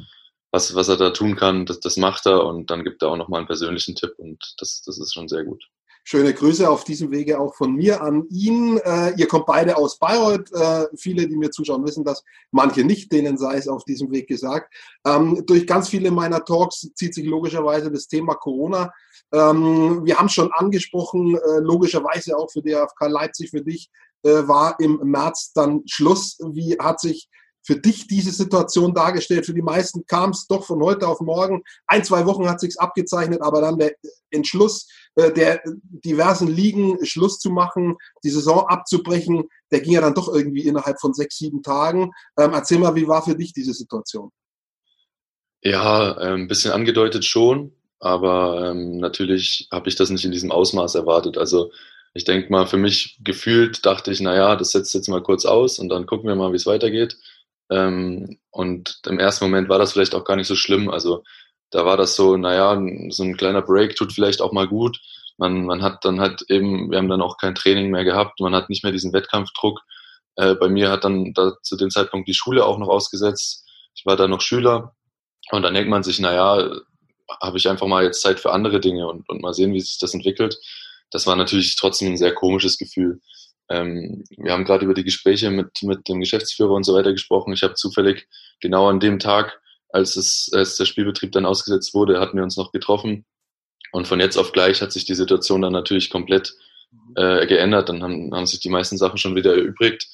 was, 0.51 0.73
was 0.75 0.89
er 0.89 0.97
da 0.97 1.11
tun 1.11 1.35
kann, 1.35 1.65
das, 1.65 1.79
das 1.79 1.97
macht 1.97 2.25
er 2.25 2.45
und 2.45 2.71
dann 2.71 2.83
gibt 2.83 3.03
er 3.03 3.09
auch 3.09 3.17
nochmal 3.17 3.39
einen 3.39 3.47
persönlichen 3.47 3.95
Tipp 3.95 4.13
und 4.17 4.55
das, 4.57 4.81
das 4.85 4.99
ist 4.99 5.13
schon 5.13 5.27
sehr 5.27 5.43
gut. 5.43 5.63
Schöne 6.05 6.33
Grüße 6.33 6.67
auf 6.67 6.85
diesem 6.85 7.11
Wege 7.11 7.39
auch 7.39 7.53
von 7.53 7.75
mir 7.75 8.01
an 8.01 8.25
ihn. 8.29 8.79
Äh, 8.79 9.13
ihr 9.17 9.27
kommt 9.27 9.45
beide 9.45 9.77
aus 9.77 9.99
Bayreuth. 9.99 10.51
Äh, 10.53 10.87
viele, 10.97 11.27
die 11.27 11.35
mir 11.35 11.51
zuschauen, 11.51 11.85
wissen 11.85 12.03
das. 12.03 12.23
Manche 12.49 12.83
nicht, 12.83 13.11
denen 13.11 13.37
sei 13.37 13.57
es 13.57 13.67
auf 13.67 13.83
diesem 13.83 14.09
Weg 14.11 14.27
gesagt. 14.27 14.73
Ähm, 15.05 15.43
durch 15.45 15.67
ganz 15.67 15.89
viele 15.89 16.09
meiner 16.09 16.43
Talks 16.43 16.89
zieht 16.95 17.13
sich 17.13 17.25
logischerweise 17.25 17.91
das 17.91 18.07
Thema 18.07 18.33
Corona. 18.33 18.91
Ähm, 19.31 20.03
wir 20.03 20.17
haben 20.17 20.25
es 20.27 20.33
schon 20.33 20.51
angesprochen, 20.51 21.35
äh, 21.35 21.59
logischerweise 21.59 22.35
auch 22.37 22.49
für 22.49 22.63
die 22.63 22.73
AFK 22.73 23.07
Leipzig, 23.07 23.51
für 23.51 23.61
dich 23.61 23.91
äh, 24.23 24.47
war 24.47 24.79
im 24.79 24.99
März 25.03 25.51
dann 25.53 25.81
Schluss. 25.85 26.37
Wie 26.53 26.77
hat 26.79 26.99
sich 26.99 27.29
für 27.61 27.75
dich 27.75 28.07
diese 28.07 28.31
Situation 28.31 28.93
dargestellt? 28.93 29.45
Für 29.45 29.53
die 29.53 29.61
meisten 29.61 30.05
kam 30.05 30.31
es 30.31 30.47
doch 30.47 30.65
von 30.65 30.81
heute 30.81 31.07
auf 31.07 31.19
morgen. 31.19 31.61
Ein, 31.87 32.03
zwei 32.03 32.25
Wochen 32.25 32.49
hat 32.49 32.59
sich's 32.59 32.77
abgezeichnet, 32.77 33.41
aber 33.41 33.61
dann 33.61 33.77
der 33.77 33.93
Entschluss 34.31 34.87
äh, 35.15 35.33
der 35.33 35.61
diversen 35.65 36.47
Ligen 36.47 37.03
Schluss 37.05 37.39
zu 37.39 37.49
machen, 37.49 37.97
die 38.23 38.29
Saison 38.29 38.67
abzubrechen, 38.67 39.43
der 39.71 39.81
ging 39.81 39.93
ja 39.93 40.01
dann 40.01 40.13
doch 40.13 40.33
irgendwie 40.33 40.65
innerhalb 40.65 40.99
von 40.99 41.13
sechs, 41.13 41.37
sieben 41.37 41.61
Tagen. 41.61 42.11
Ähm, 42.37 42.53
erzähl 42.53 42.79
mal, 42.79 42.95
wie 42.95 43.07
war 43.07 43.23
für 43.23 43.35
dich 43.35 43.53
diese 43.53 43.73
Situation? 43.73 44.31
Ja, 45.61 46.15
ein 46.17 46.47
bisschen 46.47 46.71
angedeutet 46.71 47.25
schon, 47.25 47.73
aber 47.99 48.71
ähm, 48.71 48.97
natürlich 48.97 49.67
habe 49.71 49.89
ich 49.89 49.95
das 49.95 50.09
nicht 50.09 50.23
in 50.23 50.31
diesem 50.31 50.51
Ausmaß 50.51 50.95
erwartet. 50.95 51.37
Also 51.37 51.71
ich 52.13 52.23
denke 52.23 52.51
mal, 52.51 52.65
für 52.67 52.77
mich 52.77 53.19
gefühlt 53.23 53.85
dachte 53.85 54.11
ich, 54.11 54.19
naja, 54.19 54.55
das 54.55 54.71
setzt 54.71 54.93
jetzt 54.93 55.09
mal 55.09 55.21
kurz 55.21 55.45
aus 55.45 55.79
und 55.79 55.89
dann 55.89 56.05
gucken 56.05 56.27
wir 56.27 56.35
mal, 56.35 56.51
wie 56.51 56.57
es 56.57 56.65
weitergeht. 56.65 57.17
Ähm, 57.69 58.39
und 58.51 58.99
im 59.07 59.19
ersten 59.19 59.45
Moment 59.45 59.69
war 59.69 59.79
das 59.79 59.93
vielleicht 59.93 60.15
auch 60.15 60.25
gar 60.25 60.35
nicht 60.35 60.47
so 60.47 60.55
schlimm. 60.55 60.89
Also 60.89 61.23
da 61.71 61.85
war 61.85 61.97
das 61.97 62.15
so, 62.15 62.35
naja, 62.37 62.81
so 63.09 63.23
ein 63.23 63.37
kleiner 63.37 63.61
Break 63.61 63.95
tut 63.95 64.13
vielleicht 64.13 64.41
auch 64.41 64.51
mal 64.51 64.67
gut. 64.67 64.99
Man, 65.37 65.65
man 65.65 65.81
hat 65.81 66.03
dann 66.03 66.19
halt 66.19 66.43
eben, 66.49 66.89
wir 66.91 66.97
haben 66.97 67.09
dann 67.09 67.21
auch 67.21 67.37
kein 67.37 67.55
Training 67.55 67.91
mehr 67.91 68.03
gehabt, 68.03 68.39
man 68.39 68.55
hat 68.55 68.69
nicht 68.69 68.83
mehr 68.83 68.91
diesen 68.91 69.13
Wettkampfdruck. 69.13 69.79
Äh, 70.35 70.55
bei 70.55 70.67
mir 70.67 70.89
hat 70.89 71.03
dann 71.03 71.33
da 71.33 71.53
zu 71.61 71.77
dem 71.77 71.91
Zeitpunkt 71.91 72.27
die 72.27 72.33
Schule 72.33 72.65
auch 72.65 72.77
noch 72.77 72.89
ausgesetzt. 72.89 73.65
Ich 73.95 74.05
war 74.05 74.15
da 74.15 74.27
noch 74.27 74.41
Schüler 74.41 74.95
und 75.51 75.61
dann 75.63 75.73
denkt 75.73 75.89
man 75.89 76.03
sich, 76.03 76.19
naja, 76.19 76.69
habe 77.41 77.57
ich 77.57 77.69
einfach 77.69 77.87
mal 77.87 78.03
jetzt 78.03 78.21
Zeit 78.21 78.39
für 78.39 78.51
andere 78.51 78.79
Dinge 78.79 79.07
und, 79.07 79.29
und 79.29 79.41
mal 79.41 79.53
sehen, 79.53 79.73
wie 79.73 79.81
sich 79.81 79.99
das 79.99 80.13
entwickelt. 80.13 80.57
Das 81.11 81.27
war 81.27 81.35
natürlich 81.35 81.75
trotzdem 81.75 82.09
ein 82.09 82.17
sehr 82.17 82.33
komisches 82.33 82.77
Gefühl. 82.77 83.19
Ähm, 83.69 84.23
wir 84.37 84.51
haben 84.51 84.65
gerade 84.65 84.85
über 84.85 84.93
die 84.93 85.03
Gespräche 85.03 85.51
mit, 85.51 85.83
mit 85.83 86.07
dem 86.07 86.19
Geschäftsführer 86.19 86.71
und 86.71 86.83
so 86.83 86.93
weiter 86.93 87.11
gesprochen. 87.11 87.53
Ich 87.53 87.63
habe 87.63 87.75
zufällig 87.75 88.27
genau 88.59 88.89
an 88.89 88.99
dem 88.99 89.19
Tag 89.19 89.59
als, 89.89 90.15
es, 90.15 90.49
als 90.53 90.77
der 90.77 90.85
Spielbetrieb 90.85 91.31
dann 91.31 91.45
ausgesetzt 91.45 91.93
wurde, 91.93 92.19
hatten 92.19 92.37
wir 92.37 92.43
uns 92.43 92.57
noch 92.57 92.71
getroffen. 92.71 93.25
Und 93.91 94.07
von 94.07 94.19
jetzt 94.19 94.37
auf 94.37 94.51
gleich 94.51 94.81
hat 94.81 94.91
sich 94.91 95.05
die 95.05 95.15
Situation 95.15 95.61
dann 95.61 95.73
natürlich 95.73 96.09
komplett 96.09 96.53
äh, 97.15 97.47
geändert. 97.47 97.89
Dann 97.89 98.03
haben, 98.03 98.33
haben 98.33 98.45
sich 98.45 98.59
die 98.59 98.69
meisten 98.69 98.97
Sachen 98.97 99.17
schon 99.17 99.35
wieder 99.35 99.55
erübrigt. 99.55 100.07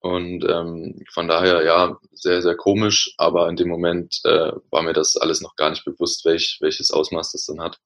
Und 0.00 0.44
ähm, 0.48 1.04
von 1.12 1.26
daher, 1.26 1.64
ja, 1.64 1.98
sehr, 2.12 2.42
sehr 2.42 2.56
komisch. 2.56 3.14
Aber 3.18 3.48
in 3.48 3.56
dem 3.56 3.68
Moment 3.68 4.20
äh, 4.24 4.52
war 4.70 4.82
mir 4.82 4.92
das 4.92 5.16
alles 5.16 5.40
noch 5.40 5.56
gar 5.56 5.70
nicht 5.70 5.84
bewusst, 5.84 6.24
welch, 6.24 6.58
welches 6.60 6.92
Ausmaß 6.92 7.32
das 7.32 7.46
dann 7.46 7.60
hat. 7.60 7.78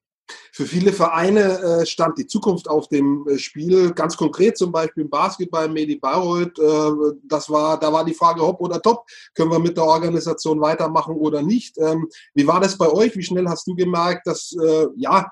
Für 0.53 0.67
viele 0.67 0.93
Vereine 0.93 1.59
äh, 1.61 1.87
stand 1.87 2.19
die 2.19 2.27
Zukunft 2.27 2.69
auf 2.69 2.89
dem 2.89 3.27
äh, 3.29 3.39
Spiel. 3.39 3.93
Ganz 3.93 4.17
konkret 4.17 4.59
zum 4.59 4.73
Beispiel 4.73 5.05
im 5.05 5.11
Basketball, 5.11 5.69
Medi 5.69 5.97
Bayreuth. 5.97 6.59
Äh, 6.59 7.17
das 7.25 7.49
war, 7.49 7.79
da 7.79 7.93
war 7.93 8.05
die 8.05 8.15
Frage, 8.15 8.43
hopp 8.43 8.61
oder 8.61 8.81
top. 8.81 9.05
Können 9.35 9.51
wir 9.51 9.59
mit 9.59 9.77
der 9.77 9.85
Organisation 9.85 10.61
weitermachen 10.61 11.15
oder 11.15 11.43
nicht? 11.43 11.79
Ähm, 11.79 12.09
wie 12.35 12.47
war 12.47 12.61
das 12.61 12.77
bei 12.77 12.89
euch? 12.91 13.17
Wie 13.17 13.23
schnell 13.23 13.47
hast 13.49 13.67
du 13.67 13.75
gemerkt, 13.75 14.27
dass 14.27 14.55
ja, 14.97 15.31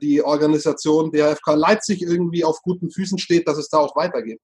die 0.00 0.22
Organisation 0.22 1.12
der 1.12 1.36
FK 1.36 1.54
Leipzig 1.54 2.02
irgendwie 2.02 2.44
auf 2.44 2.62
guten 2.62 2.90
Füßen 2.90 3.18
steht, 3.18 3.46
dass 3.46 3.58
es 3.58 3.68
da 3.68 3.78
auch 3.78 3.94
weitergeht? 3.94 4.40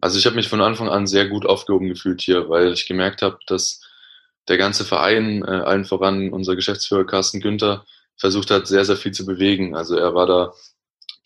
Also 0.00 0.18
ich 0.18 0.26
habe 0.26 0.36
mich 0.36 0.48
von 0.48 0.60
Anfang 0.60 0.88
an 0.88 1.06
sehr 1.06 1.28
gut 1.28 1.46
aufgehoben 1.46 1.88
gefühlt 1.88 2.20
hier, 2.20 2.48
weil 2.48 2.72
ich 2.72 2.86
gemerkt 2.86 3.22
habe, 3.22 3.38
dass 3.46 3.80
der 4.48 4.58
ganze 4.58 4.84
Verein, 4.84 5.42
äh, 5.42 5.50
allen 5.50 5.84
voran 5.84 6.32
unser 6.32 6.56
Geschäftsführer 6.56 7.06
Carsten 7.06 7.40
Günther, 7.40 7.84
versucht 8.16 8.50
hat, 8.50 8.66
sehr, 8.66 8.84
sehr 8.84 8.96
viel 8.96 9.12
zu 9.12 9.26
bewegen. 9.26 9.74
Also 9.74 9.96
er 9.96 10.14
war 10.14 10.26
da 10.26 10.52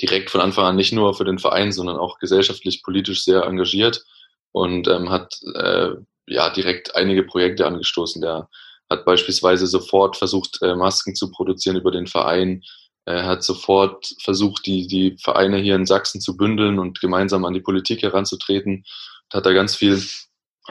direkt 0.00 0.30
von 0.30 0.40
Anfang 0.40 0.64
an 0.64 0.76
nicht 0.76 0.92
nur 0.92 1.14
für 1.14 1.24
den 1.24 1.38
Verein, 1.38 1.72
sondern 1.72 1.96
auch 1.96 2.18
gesellschaftlich, 2.18 2.82
politisch 2.82 3.24
sehr 3.24 3.44
engagiert 3.44 4.04
und 4.52 4.88
ähm, 4.88 5.10
hat 5.10 5.38
äh, 5.54 5.90
ja 6.26 6.50
direkt 6.50 6.94
einige 6.96 7.24
Projekte 7.24 7.66
angestoßen. 7.66 8.22
Der 8.22 8.48
hat 8.88 9.04
beispielsweise 9.04 9.66
sofort 9.66 10.16
versucht, 10.16 10.62
äh, 10.62 10.74
Masken 10.74 11.14
zu 11.14 11.30
produzieren 11.30 11.76
über 11.76 11.90
den 11.90 12.06
Verein. 12.06 12.62
Er 13.04 13.26
hat 13.26 13.42
sofort 13.42 14.14
versucht, 14.22 14.66
die, 14.66 14.86
die 14.86 15.16
Vereine 15.18 15.58
hier 15.58 15.74
in 15.74 15.86
Sachsen 15.86 16.20
zu 16.20 16.36
bündeln 16.36 16.78
und 16.78 17.00
gemeinsam 17.00 17.44
an 17.44 17.54
die 17.54 17.60
Politik 17.60 18.02
heranzutreten. 18.02 18.84
Hat 19.32 19.46
da 19.46 19.52
ganz 19.52 19.74
viel 19.74 20.02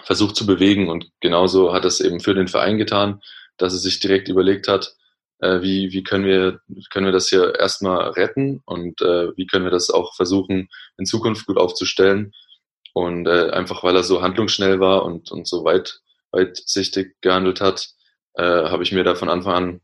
versucht 0.04 0.36
zu 0.36 0.46
bewegen 0.46 0.90
und 0.90 1.10
genauso 1.20 1.74
hat 1.74 1.86
es 1.86 2.00
eben 2.00 2.20
für 2.20 2.36
den 2.36 2.48
Verein 2.48 2.78
getan, 2.78 3.22
dass 3.58 3.74
er 3.74 3.80
sich 3.80 4.00
direkt 4.00 4.30
überlegt 4.30 4.68
hat, 4.68 4.96
äh, 5.40 5.62
wie, 5.62 5.92
wie 5.92 6.04
können 6.04 6.26
wir, 6.26 6.60
können 6.92 7.06
wir 7.06 7.14
das 7.14 7.30
hier 7.30 7.56
erstmal 7.60 8.10
retten 8.12 8.62
und 8.66 9.02
äh, 9.02 9.36
wie 9.36 9.48
können 9.48 9.66
wir 9.66 9.72
das 9.72 9.90
auch 9.90 10.16
versuchen, 10.16 10.70
in 10.98 11.06
Zukunft 11.06 11.46
gut 11.46 11.58
aufzustellen. 11.58 12.34
Und 12.94 13.28
äh, 13.28 13.52
einfach 13.52 13.84
weil 13.84 13.96
er 13.96 14.04
so 14.04 14.22
handlungsschnell 14.22 14.80
war 14.80 15.06
und, 15.06 15.32
und 15.32 15.48
so 15.48 15.64
weit, 15.64 16.00
weitsichtig 16.32 17.16
gehandelt 17.22 17.62
hat, 17.62 17.90
äh, 18.34 18.44
habe 18.44 18.84
ich 18.84 18.92
mir 18.92 19.04
da 19.04 19.16
von 19.16 19.30
Anfang 19.30 19.54
an, 19.54 19.82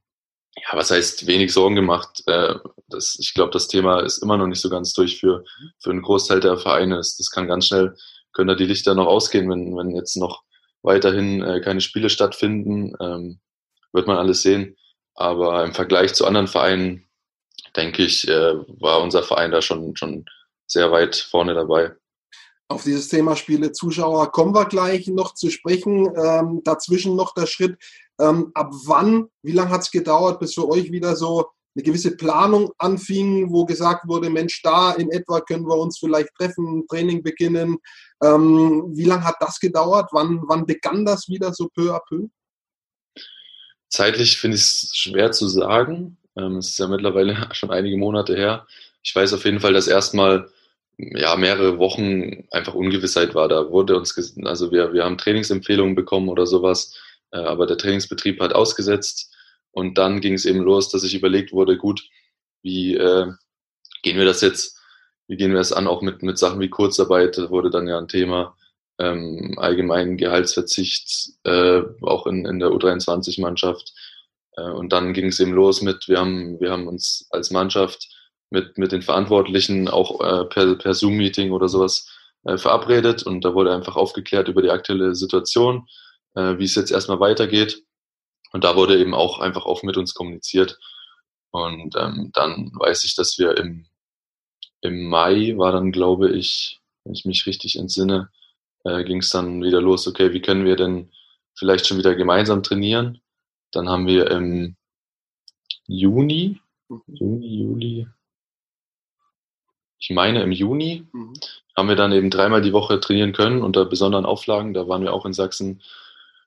ja, 0.56 0.78
was 0.78 0.92
heißt, 0.92 1.28
wenig 1.28 1.54
Sorgen 1.54 1.76
gemacht. 1.76 2.24
Äh, 2.28 2.56
das, 2.88 3.18
ich 3.20 3.34
glaube, 3.34 3.52
das 3.52 3.68
Thema 3.68 4.00
ist 4.00 4.20
immer 4.20 4.38
noch 4.38 4.48
nicht 4.48 4.62
so 4.62 4.70
ganz 4.70 4.94
durch 4.94 5.20
für, 5.20 5.44
für 5.80 5.92
einen 5.92 6.02
Großteil 6.02 6.40
der 6.40 6.58
Vereine. 6.58 6.98
Das, 6.98 7.18
das 7.18 7.30
kann 7.30 7.48
ganz 7.48 7.68
schnell, 7.68 7.96
können 8.34 8.48
da 8.48 8.56
die 8.56 8.66
Lichter 8.66 8.96
noch 8.96 9.08
ausgehen, 9.08 9.50
wenn, 9.50 9.76
wenn 9.78 9.96
jetzt 9.96 10.16
noch 10.16 10.44
weiterhin 10.82 11.42
äh, 11.44 11.62
keine 11.62 11.82
Spiele 11.82 12.10
stattfinden, 12.10 12.94
ähm, 13.00 13.40
wird 13.92 14.08
man 14.08 14.18
alles 14.18 14.42
sehen. 14.42 14.76
Aber 15.16 15.64
im 15.64 15.74
Vergleich 15.74 16.14
zu 16.14 16.26
anderen 16.26 16.48
Vereinen, 16.48 17.08
denke 17.76 18.04
ich, 18.04 18.28
äh, 18.28 18.56
war 18.80 19.02
unser 19.02 19.24
Verein 19.24 19.52
da 19.52 19.62
schon, 19.62 19.96
schon 19.96 20.26
sehr 20.68 20.92
weit 20.92 21.16
vorne 21.16 21.54
dabei. 21.54 21.96
Auf 22.68 22.84
dieses 22.84 23.08
Thema 23.08 23.36
Spiele 23.36 23.72
Zuschauer 23.72 24.32
kommen 24.32 24.56
wir 24.56 24.66
gleich 24.66 25.08
noch 25.08 25.36
zu 25.36 25.52
sprechen. 25.52 26.10
Ähm, 26.16 26.62
dazwischen 26.64 27.16
noch 27.16 27.34
der 27.34 27.46
Schritt. 27.46 27.78
Ähm, 28.20 28.52
ab 28.54 28.72
wann, 28.86 29.28
wie 29.44 29.52
lange 29.52 29.70
hat 29.70 29.82
es 29.82 29.92
gedauert, 29.92 30.40
bis 30.40 30.54
für 30.54 30.68
euch 30.70 30.92
wieder 30.92 31.16
so 31.16 31.48
eine 31.76 31.84
gewisse 31.84 32.16
Planung 32.16 32.72
anfing, 32.78 33.52
wo 33.52 33.66
gesagt 33.66 34.08
wurde, 34.08 34.30
Mensch, 34.30 34.62
da 34.62 34.92
in 34.94 35.12
etwa 35.12 35.42
können 35.42 35.68
wir 35.68 35.78
uns 35.78 35.98
vielleicht 35.98 36.30
treffen, 36.36 36.86
Training 36.88 37.24
beginnen. 37.24 37.78
Ähm, 38.24 38.86
wie 38.94 39.06
lange 39.06 39.24
hat 39.24 39.38
das 39.40 39.60
gedauert? 39.60 40.10
Wann, 40.12 40.42
wann 40.48 40.66
begann 40.66 41.06
das 41.06 41.28
wieder 41.28 41.54
so 41.54 41.70
peu 41.76 41.94
à 41.94 42.00
peu? 42.08 42.28
Zeitlich 43.94 44.40
finde 44.40 44.58
ich 44.58 44.64
es 44.64 44.90
schwer 44.96 45.32
zu 45.32 45.48
sagen. 45.48 46.18
Ähm, 46.36 46.58
es 46.58 46.70
ist 46.70 46.80
ja 46.80 46.88
mittlerweile 46.88 47.48
schon 47.54 47.70
einige 47.70 47.96
Monate 47.96 48.36
her. 48.36 48.66
Ich 49.04 49.16
weiß 49.16 49.34
auf 49.34 49.46
jeden 49.46 49.60
Fall, 49.60 49.74
dass 49.74 49.88
erstmal 49.88 50.50
ja, 50.98 51.36
mehrere 51.36 51.78
Wochen 51.78 52.48
einfach 52.50 52.74
Ungewissheit 52.74 53.36
war. 53.36 53.48
Da 53.48 53.70
wurde 53.70 53.96
uns, 53.96 54.18
also 54.46 54.72
wir, 54.72 54.94
wir 54.94 55.04
haben 55.04 55.20
Trainingsempfehlungen 55.20 55.94
bekommen 55.94 56.30
oder 56.30 56.48
sowas, 56.48 56.98
äh, 57.32 57.38
aber 57.38 57.68
der 57.68 57.78
Trainingsbetrieb 57.78 58.42
hat 58.42 58.54
ausgesetzt 58.54 59.32
und 59.70 59.96
dann 60.00 60.22
ging 60.22 60.34
es 60.34 60.46
eben 60.46 60.62
los, 60.62 60.90
dass 60.90 61.02
sich 61.02 61.14
überlegt 61.14 61.52
wurde, 61.52 61.78
gut, 61.78 62.10
wie 62.64 62.96
äh, 62.96 63.28
gehen 64.02 64.18
wir 64.18 64.26
das 64.26 64.42
jetzt, 64.42 64.80
wie 65.28 65.38
gehen 65.38 65.52
wir 65.52 65.60
das 65.60 65.72
an, 65.72 65.86
auch 65.86 66.02
mit, 66.02 66.24
mit 66.24 66.40
Sachen 66.40 66.60
wie 66.62 66.70
Kurzarbeit, 66.70 67.38
das 67.38 67.52
wurde 67.52 67.70
dann 67.70 67.88
ja 67.88 68.00
ein 68.00 68.08
Thema, 68.08 68.58
ähm, 69.00 69.56
allgemeinen 69.58 70.18
Gehaltsverzicht, 70.18 71.32
äh, 71.44 71.82
auch 72.02 72.28
in, 72.28 72.46
in 72.46 72.60
der 72.60 72.70
U23-Mannschaft. 72.70 73.94
Äh, 74.56 74.70
und 74.70 74.94
dann 74.94 75.14
ging 75.14 75.28
es 75.28 75.40
eben 75.40 75.54
los 75.54 75.82
mit, 75.82 76.08
wir 76.08 76.20
haben, 76.20 76.60
wir 76.60 76.72
haben 76.72 76.88
uns 76.88 77.28
als 77.32 77.52
Mannschaft 77.52 78.08
mit, 78.50 78.78
mit 78.78 78.92
den 78.92 79.02
Verantwortlichen 79.02 79.88
auch 79.88 80.22
äh, 80.22 80.46
per, 80.46 80.76
per 80.76 80.94
Zoom-Meeting 80.94 81.52
oder 81.52 81.68
sowas 81.68 82.10
äh, 82.44 82.58
verabredet 82.58 83.24
und 83.24 83.44
da 83.44 83.54
wurde 83.54 83.74
einfach 83.74 83.96
aufgeklärt 83.96 84.48
über 84.48 84.62
die 84.62 84.70
aktuelle 84.70 85.16
Situation, 85.16 85.88
äh, 86.36 86.58
wie 86.58 86.66
es 86.66 86.76
jetzt 86.76 86.92
erstmal 86.92 87.20
weitergeht. 87.20 87.84
Und 88.52 88.64
da 88.64 88.76
wurde 88.76 89.00
eben 89.00 89.16
auch 89.16 89.40
einfach 89.40 89.66
offen 89.66 89.88
mit 89.88 89.98
uns 89.98 90.14
kommuniziert. 90.14 90.78
Und 91.50 91.96
ähm, 91.98 92.30
dann 92.34 92.72
weiß 92.76 93.04
ich, 93.04 93.16
dass 93.16 93.40
wir 93.40 93.58
im, 93.58 93.88
im 94.82 95.10
Mai 95.10 95.54
war 95.58 95.72
dann, 95.72 95.92
glaube 95.92 96.30
ich, 96.32 96.80
wenn 97.04 97.14
ich 97.14 97.26
mich 97.26 97.48
richtig 97.48 97.78
entsinne, 97.78 98.30
äh, 98.84 99.04
ging 99.04 99.20
es 99.20 99.30
dann 99.30 99.64
wieder 99.64 99.82
los, 99.82 100.08
okay, 100.08 100.34
wie 100.34 100.42
können 100.42 100.66
wir 100.66 100.76
denn 100.76 101.12
vielleicht 101.56 101.88
schon 101.88 101.98
wieder 101.98 102.16
gemeinsam 102.16 102.64
trainieren? 102.64 103.22
Dann 103.72 103.90
haben 103.90 104.08
wir 104.08 104.30
im 104.32 104.76
Juni, 105.88 106.60
mhm. 106.90 107.02
Juni, 107.08 107.48
Juli, 107.48 108.08
ich 110.04 110.10
meine 110.10 110.44
im 110.44 110.52
Juni, 110.52 111.08
mhm. 111.14 111.34
haben 111.78 111.88
wir 111.88 111.96
dann 111.96 112.12
eben 112.12 112.30
dreimal 112.30 112.62
die 112.62 112.74
Woche 112.74 113.00
trainieren 113.00 113.32
können 113.32 113.62
unter 113.62 113.86
besonderen 113.86 114.26
Auflagen. 114.26 114.74
Da 114.74 114.88
waren 114.90 115.02
wir 115.02 115.14
auch 115.14 115.26
in 115.26 115.32
Sachsen, 115.32 115.82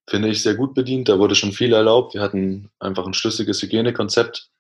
finde 0.06 0.28
ich, 0.28 0.42
sehr 0.42 0.54
gut 0.54 0.74
bedient. 0.74 1.08
Da 1.08 1.18
wurde 1.18 1.34
schon 1.34 1.52
viel 1.52 1.72
erlaubt. 1.72 2.12
Wir 2.12 2.20
hatten 2.20 2.70
einfach 2.78 3.06
ein 3.06 3.14
schlüssiges 3.14 3.62
Hygienekonzept 3.62 4.50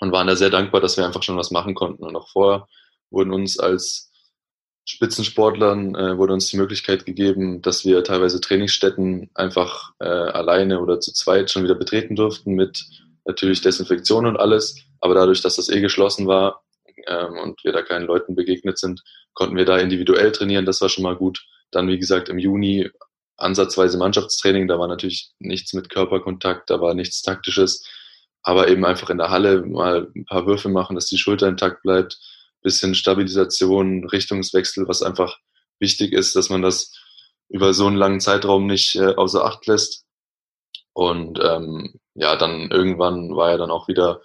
und 0.00 0.12
waren 0.12 0.26
da 0.26 0.36
sehr 0.36 0.48
dankbar, 0.48 0.80
dass 0.80 0.96
wir 0.96 1.04
einfach 1.04 1.22
schon 1.22 1.36
was 1.36 1.50
machen 1.50 1.74
konnten. 1.74 2.02
Und 2.02 2.16
auch 2.16 2.28
vorher 2.28 2.66
wurden 3.10 3.30
uns 3.30 3.58
als 3.58 4.09
Spitzensportlern 4.84 5.94
äh, 5.94 6.18
wurde 6.18 6.32
uns 6.32 6.46
die 6.48 6.56
Möglichkeit 6.56 7.06
gegeben, 7.06 7.62
dass 7.62 7.84
wir 7.84 8.02
teilweise 8.02 8.40
Trainingsstätten 8.40 9.30
einfach 9.34 9.92
äh, 10.00 10.04
alleine 10.06 10.80
oder 10.80 11.00
zu 11.00 11.12
zweit 11.12 11.50
schon 11.50 11.64
wieder 11.64 11.74
betreten 11.74 12.16
durften 12.16 12.54
mit 12.54 12.84
natürlich 13.24 13.60
Desinfektion 13.60 14.26
und 14.26 14.36
alles. 14.36 14.76
Aber 15.00 15.14
dadurch, 15.14 15.42
dass 15.42 15.56
das 15.56 15.68
eh 15.68 15.80
geschlossen 15.80 16.26
war, 16.26 16.62
ähm, 17.06 17.38
und 17.38 17.62
wir 17.64 17.72
da 17.72 17.82
keinen 17.82 18.06
Leuten 18.06 18.34
begegnet 18.34 18.78
sind, 18.78 19.02
konnten 19.32 19.56
wir 19.56 19.64
da 19.64 19.78
individuell 19.78 20.32
trainieren. 20.32 20.66
Das 20.66 20.80
war 20.80 20.88
schon 20.88 21.04
mal 21.04 21.16
gut. 21.16 21.44
Dann, 21.70 21.88
wie 21.88 21.98
gesagt, 21.98 22.28
im 22.28 22.38
Juni 22.38 22.90
ansatzweise 23.36 23.98
Mannschaftstraining. 23.98 24.68
Da 24.68 24.78
war 24.78 24.88
natürlich 24.88 25.32
nichts 25.38 25.72
mit 25.72 25.90
Körperkontakt, 25.90 26.70
da 26.70 26.80
war 26.80 26.94
nichts 26.94 27.22
Taktisches. 27.22 27.86
Aber 28.42 28.68
eben 28.68 28.84
einfach 28.84 29.10
in 29.10 29.18
der 29.18 29.30
Halle 29.30 29.62
mal 29.62 30.08
ein 30.14 30.24
paar 30.24 30.46
Würfe 30.46 30.68
machen, 30.68 30.94
dass 30.94 31.06
die 31.06 31.18
Schulter 31.18 31.48
intakt 31.48 31.82
bleibt. 31.82 32.18
Bisschen 32.62 32.94
Stabilisation, 32.94 34.04
Richtungswechsel, 34.06 34.86
was 34.88 35.02
einfach 35.02 35.38
wichtig 35.78 36.12
ist, 36.12 36.36
dass 36.36 36.50
man 36.50 36.62
das 36.62 36.92
über 37.48 37.72
so 37.74 37.86
einen 37.86 37.96
langen 37.96 38.20
Zeitraum 38.20 38.66
nicht 38.66 38.96
äh, 38.96 39.14
außer 39.14 39.44
Acht 39.44 39.66
lässt. 39.66 40.04
Und 40.92 41.40
ähm, 41.42 41.94
ja, 42.14 42.36
dann 42.36 42.70
irgendwann 42.70 43.34
war 43.34 43.50
ja 43.50 43.56
dann 43.56 43.70
auch 43.70 43.88
wieder 43.88 44.20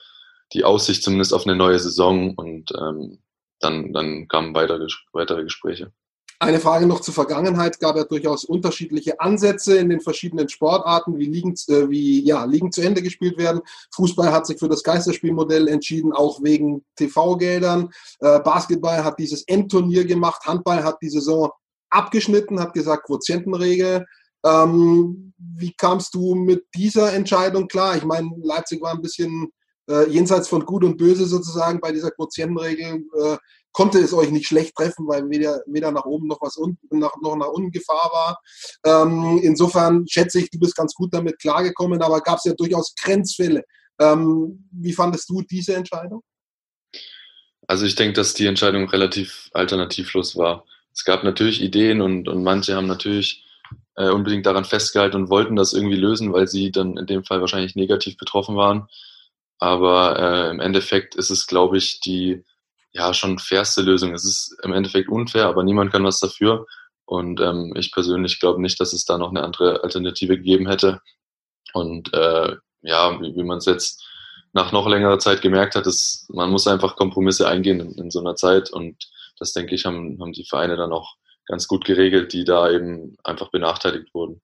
die 0.53 0.63
Aussicht 0.63 1.03
zumindest 1.03 1.33
auf 1.33 1.45
eine 1.45 1.55
neue 1.55 1.79
Saison 1.79 2.35
und 2.35 2.71
ähm, 2.77 3.23
dann, 3.59 3.93
dann 3.93 4.27
kamen 4.27 4.53
weitere, 4.53 4.87
weitere 5.11 5.43
Gespräche. 5.43 5.91
Eine 6.39 6.59
Frage 6.59 6.85
noch 6.85 6.99
zur 6.99 7.13
Vergangenheit. 7.13 7.79
Gab 7.79 7.95
ja 7.95 8.03
durchaus 8.03 8.43
unterschiedliche 8.43 9.19
Ansätze 9.19 9.77
in 9.77 9.89
den 9.89 10.01
verschiedenen 10.01 10.49
Sportarten, 10.49 11.17
wie 11.17 11.25
Ligen, 11.25 11.53
äh, 11.69 11.89
wie, 11.89 12.25
ja, 12.25 12.43
Ligen 12.45 12.71
zu 12.71 12.81
Ende 12.81 13.01
gespielt 13.01 13.37
werden. 13.37 13.61
Fußball 13.93 14.31
hat 14.31 14.45
sich 14.45 14.59
für 14.59 14.67
das 14.67 14.83
Geisterspielmodell 14.83 15.67
entschieden, 15.67 16.11
auch 16.11 16.43
wegen 16.43 16.83
TV-Geldern. 16.97 17.89
Äh, 18.19 18.39
Basketball 18.39 19.03
hat 19.03 19.17
dieses 19.19 19.43
Endturnier 19.43 20.05
gemacht. 20.05 20.45
Handball 20.45 20.83
hat 20.83 20.97
die 21.01 21.09
Saison 21.09 21.51
abgeschnitten, 21.89 22.59
hat 22.59 22.73
gesagt 22.73 23.05
Quotientenregel. 23.05 24.05
Ähm, 24.45 25.33
wie 25.37 25.73
kamst 25.73 26.13
du 26.13 26.35
mit 26.35 26.65
dieser 26.75 27.13
Entscheidung 27.13 27.67
klar? 27.67 27.95
Ich 27.95 28.03
meine, 28.03 28.29
Leipzig 28.43 28.81
war 28.81 28.91
ein 28.91 29.01
bisschen 29.01 29.51
äh, 29.89 30.09
jenseits 30.09 30.47
von 30.47 30.65
Gut 30.65 30.83
und 30.83 30.97
Böse 30.97 31.25
sozusagen 31.25 31.79
bei 31.79 31.91
dieser 31.91 32.11
Quotientenregel 32.11 33.05
äh, 33.17 33.37
konnte 33.75 33.99
es 33.99 34.13
euch 34.13 34.31
nicht 34.31 34.47
schlecht 34.47 34.73
treffen, 34.73 35.05
weil 35.05 35.29
weder, 35.29 35.61
weder 35.67 35.91
nach 35.91 36.05
oben 36.05 36.27
noch 36.27 36.41
was 36.41 36.55
unten, 36.55 36.97
noch, 36.97 37.13
noch 37.21 37.35
nach 37.35 37.49
unten 37.49 37.71
Gefahr 37.71 38.09
war. 38.13 38.39
Ähm, 38.85 39.41
insofern 39.43 40.07
schätze 40.07 40.39
ich, 40.39 40.49
du 40.49 40.57
bist 40.59 40.77
ganz 40.77 40.93
gut 40.93 41.13
damit 41.13 41.39
klargekommen, 41.39 42.01
aber 42.01 42.21
gab 42.21 42.37
es 42.37 42.45
ja 42.45 42.53
durchaus 42.53 42.95
Grenzfälle. 42.95 43.65
Ähm, 43.99 44.65
wie 44.71 44.93
fandest 44.93 45.29
du 45.29 45.41
diese 45.41 45.75
Entscheidung? 45.75 46.21
Also 47.67 47.85
ich 47.85 47.95
denke, 47.95 48.13
dass 48.13 48.33
die 48.33 48.45
Entscheidung 48.45 48.87
relativ 48.89 49.49
alternativlos 49.51 50.37
war. 50.37 50.63
Es 50.93 51.03
gab 51.03 51.25
natürlich 51.25 51.61
Ideen 51.61 51.99
und, 51.99 52.29
und 52.29 52.43
manche 52.43 52.75
haben 52.75 52.87
natürlich 52.87 53.43
äh, 53.97 54.09
unbedingt 54.09 54.45
daran 54.45 54.63
festgehalten 54.63 55.17
und 55.17 55.29
wollten 55.29 55.57
das 55.57 55.73
irgendwie 55.73 55.97
lösen, 55.97 56.31
weil 56.31 56.47
sie 56.47 56.71
dann 56.71 56.95
in 56.95 57.07
dem 57.07 57.25
Fall 57.25 57.41
wahrscheinlich 57.41 57.75
negativ 57.75 58.15
betroffen 58.15 58.55
waren. 58.55 58.87
Aber 59.59 60.17
äh, 60.17 60.51
im 60.51 60.61
Endeffekt 60.61 61.15
ist 61.15 61.29
es, 61.29 61.45
glaube 61.45 61.77
ich, 61.77 61.99
die 61.99 62.45
ja 62.95 63.13
schon 63.13 63.39
fairste 63.39 63.81
Lösung. 63.81 64.13
Es 64.13 64.23
ist 64.23 64.57
im 64.63 64.73
Endeffekt 64.73 65.09
unfair, 65.09 65.47
aber 65.47 65.63
niemand 65.63 65.91
kann 65.91 66.05
was 66.05 66.19
dafür. 66.19 66.65
Und 67.05 67.39
ähm, 67.41 67.73
ich 67.75 67.91
persönlich 67.91 68.39
glaube 68.39 68.61
nicht, 68.61 68.79
dass 68.79 68.93
es 68.93 69.05
da 69.05 69.17
noch 69.17 69.29
eine 69.29 69.43
andere 69.43 69.83
Alternative 69.83 70.37
gegeben 70.37 70.67
hätte. 70.67 71.01
Und 71.73 72.13
äh, 72.13 72.55
ja, 72.81 73.21
wie, 73.21 73.35
wie 73.35 73.43
man 73.43 73.57
es 73.57 73.65
jetzt 73.65 74.03
nach 74.53 74.71
noch 74.71 74.87
längerer 74.87 75.19
Zeit 75.19 75.41
gemerkt 75.41 75.75
hat, 75.75 75.85
ist, 75.85 76.25
man 76.29 76.49
muss 76.49 76.67
einfach 76.67 76.95
Kompromisse 76.95 77.47
eingehen 77.47 77.81
in, 77.81 77.91
in 77.95 78.11
so 78.11 78.21
einer 78.21 78.35
Zeit. 78.35 78.71
Und 78.71 78.95
das, 79.37 79.51
denke 79.51 79.75
ich, 79.75 79.85
haben, 79.85 80.17
haben 80.21 80.31
die 80.31 80.45
Vereine 80.45 80.77
dann 80.77 80.93
auch 80.93 81.15
ganz 81.47 81.67
gut 81.67 81.83
geregelt, 81.83 82.31
die 82.31 82.45
da 82.45 82.71
eben 82.71 83.17
einfach 83.23 83.51
benachteiligt 83.51 84.13
wurden 84.13 84.41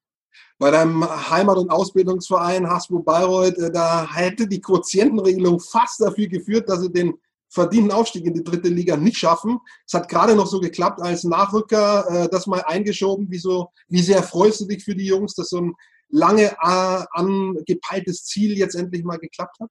bei 0.59 0.69
deinem 0.69 1.03
Heimat- 1.03 1.57
und 1.57 1.71
Ausbildungsverein 1.71 2.69
Hasbro 2.69 2.99
Bayreuth, 2.99 3.57
äh, 3.57 3.71
da 3.71 4.07
hätte 4.13 4.47
die 4.47 4.61
Quotientenregelung 4.61 5.59
fast 5.59 5.99
dafür 5.99 6.27
geführt, 6.27 6.69
dass 6.69 6.81
sie 6.81 6.91
den 6.91 7.15
verdienten 7.51 7.91
Aufstieg 7.91 8.25
in 8.25 8.33
die 8.33 8.43
dritte 8.43 8.69
Liga 8.69 8.95
nicht 8.95 9.17
schaffen. 9.17 9.59
Es 9.85 9.93
hat 9.93 10.07
gerade 10.07 10.35
noch 10.35 10.47
so 10.47 10.59
geklappt 10.59 11.01
als 11.01 11.23
Nachrücker, 11.25 12.05
äh, 12.09 12.29
das 12.29 12.47
mal 12.47 12.63
eingeschoben. 12.65 13.29
Wie, 13.29 13.37
so, 13.37 13.69
wie 13.89 14.01
sehr 14.01 14.23
freust 14.23 14.61
du 14.61 14.65
dich 14.65 14.83
für 14.83 14.95
die 14.95 15.05
Jungs, 15.05 15.35
dass 15.35 15.49
so 15.49 15.59
ein 15.59 15.73
lange 16.09 16.45
äh, 16.45 17.03
angepeiltes 17.11 18.23
Ziel 18.23 18.57
jetzt 18.57 18.75
endlich 18.75 19.03
mal 19.03 19.17
geklappt 19.17 19.57
hat? 19.59 19.69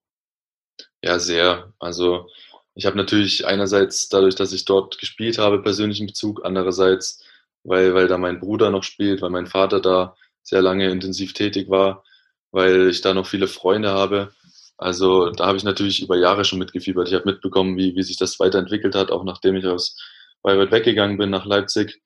Ja, 1.02 1.18
sehr. 1.18 1.72
Also 1.78 2.26
ich 2.74 2.84
habe 2.84 2.96
natürlich 2.96 3.46
einerseits 3.46 4.08
dadurch, 4.08 4.34
dass 4.34 4.52
ich 4.52 4.66
dort 4.66 4.98
gespielt 4.98 5.38
habe, 5.38 5.62
persönlichen 5.62 6.06
Bezug, 6.06 6.44
andererseits, 6.44 7.22
weil, 7.64 7.94
weil 7.94 8.08
da 8.08 8.18
mein 8.18 8.40
Bruder 8.40 8.70
noch 8.70 8.84
spielt, 8.84 9.22
weil 9.22 9.30
mein 9.30 9.46
Vater 9.46 9.80
da 9.80 10.16
sehr 10.42 10.62
lange 10.62 10.90
intensiv 10.90 11.32
tätig 11.32 11.70
war, 11.70 12.04
weil 12.50 12.90
ich 12.90 13.00
da 13.00 13.14
noch 13.14 13.26
viele 13.26 13.48
Freunde 13.48 13.90
habe. 13.90 14.32
Also 14.80 15.30
da 15.30 15.46
habe 15.46 15.58
ich 15.58 15.64
natürlich 15.64 16.02
über 16.02 16.16
Jahre 16.16 16.44
schon 16.44 16.58
mitgefiebert. 16.58 17.08
Ich 17.08 17.14
habe 17.14 17.30
mitbekommen, 17.30 17.76
wie, 17.76 17.94
wie 17.96 18.02
sich 18.02 18.16
das 18.16 18.40
weiterentwickelt 18.40 18.94
hat, 18.94 19.10
auch 19.10 19.24
nachdem 19.24 19.56
ich 19.56 19.66
aus 19.66 19.96
Bayreuth 20.42 20.72
weggegangen 20.72 21.18
bin 21.18 21.30
nach 21.30 21.44
Leipzig 21.44 22.00